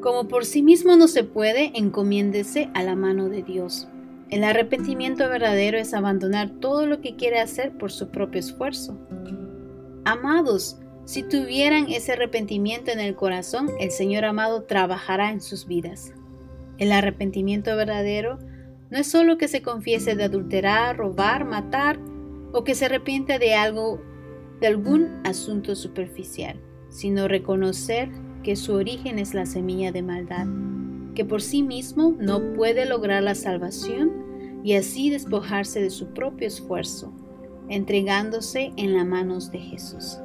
como 0.00 0.28
por 0.28 0.44
sí 0.44 0.62
mismo 0.62 0.96
no 0.96 1.08
se 1.08 1.24
puede, 1.24 1.72
encomiéndese 1.74 2.70
a 2.74 2.82
la 2.82 2.94
mano 2.94 3.28
de 3.28 3.42
Dios. 3.42 3.88
El 4.30 4.44
arrepentimiento 4.44 5.28
verdadero 5.28 5.78
es 5.78 5.94
abandonar 5.94 6.50
todo 6.60 6.86
lo 6.86 7.00
que 7.00 7.16
quiere 7.16 7.40
hacer 7.40 7.78
por 7.78 7.90
su 7.90 8.10
propio 8.10 8.40
esfuerzo. 8.40 8.98
Amados, 10.04 10.78
si 11.04 11.22
tuvieran 11.22 11.90
ese 11.90 12.12
arrepentimiento 12.12 12.90
en 12.90 13.00
el 13.00 13.14
corazón, 13.14 13.70
el 13.78 13.90
Señor 13.90 14.24
amado 14.24 14.62
trabajará 14.62 15.30
en 15.30 15.42
sus 15.42 15.66
vidas. 15.66 16.14
El 16.78 16.92
arrepentimiento 16.92 17.76
verdadero 17.76 18.38
no 18.90 18.98
es 18.98 19.06
solo 19.06 19.36
que 19.36 19.48
se 19.48 19.60
confiese 19.60 20.14
de 20.14 20.24
adulterar, 20.24 20.96
robar, 20.96 21.44
matar 21.44 21.98
o 22.52 22.64
que 22.64 22.74
se 22.74 22.86
arrepiente 22.86 23.38
de 23.38 23.54
algo, 23.54 24.00
de 24.60 24.68
algún 24.68 25.20
asunto 25.24 25.76
superficial, 25.76 26.58
sino 26.88 27.28
reconocer 27.28 28.08
que 28.42 28.56
su 28.56 28.72
origen 28.72 29.18
es 29.18 29.34
la 29.34 29.44
semilla 29.44 29.92
de 29.92 30.02
maldad, 30.02 30.46
que 31.14 31.24
por 31.24 31.42
sí 31.42 31.62
mismo 31.62 32.14
no 32.18 32.54
puede 32.54 32.86
lograr 32.86 33.22
la 33.22 33.34
salvación 33.34 34.60
y 34.64 34.74
así 34.74 35.10
despojarse 35.10 35.82
de 35.82 35.90
su 35.90 36.14
propio 36.14 36.46
esfuerzo, 36.46 37.12
entregándose 37.68 38.72
en 38.76 38.94
las 38.94 39.06
manos 39.06 39.50
de 39.50 39.58
Jesús. 39.58 40.18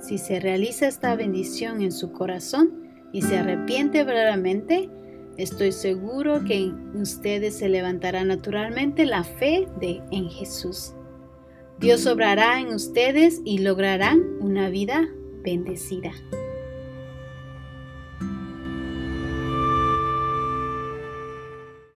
Si 0.00 0.18
se 0.18 0.40
realiza 0.40 0.86
esta 0.86 1.14
bendición 1.16 1.82
en 1.82 1.92
su 1.92 2.12
corazón 2.12 2.88
y 3.12 3.22
se 3.22 3.38
arrepiente 3.38 4.04
verdaderamente, 4.04 4.88
estoy 5.36 5.72
seguro 5.72 6.44
que 6.44 6.56
en 6.56 7.00
ustedes 7.00 7.58
se 7.58 7.68
levantará 7.68 8.24
naturalmente 8.24 9.04
la 9.04 9.24
fe 9.24 9.66
de, 9.80 10.02
en 10.10 10.28
Jesús. 10.30 10.94
Dios 11.78 12.06
obrará 12.06 12.60
en 12.60 12.68
ustedes 12.68 13.40
y 13.44 13.58
lograrán 13.58 14.20
una 14.40 14.68
vida 14.68 15.08
bendecida. 15.42 16.12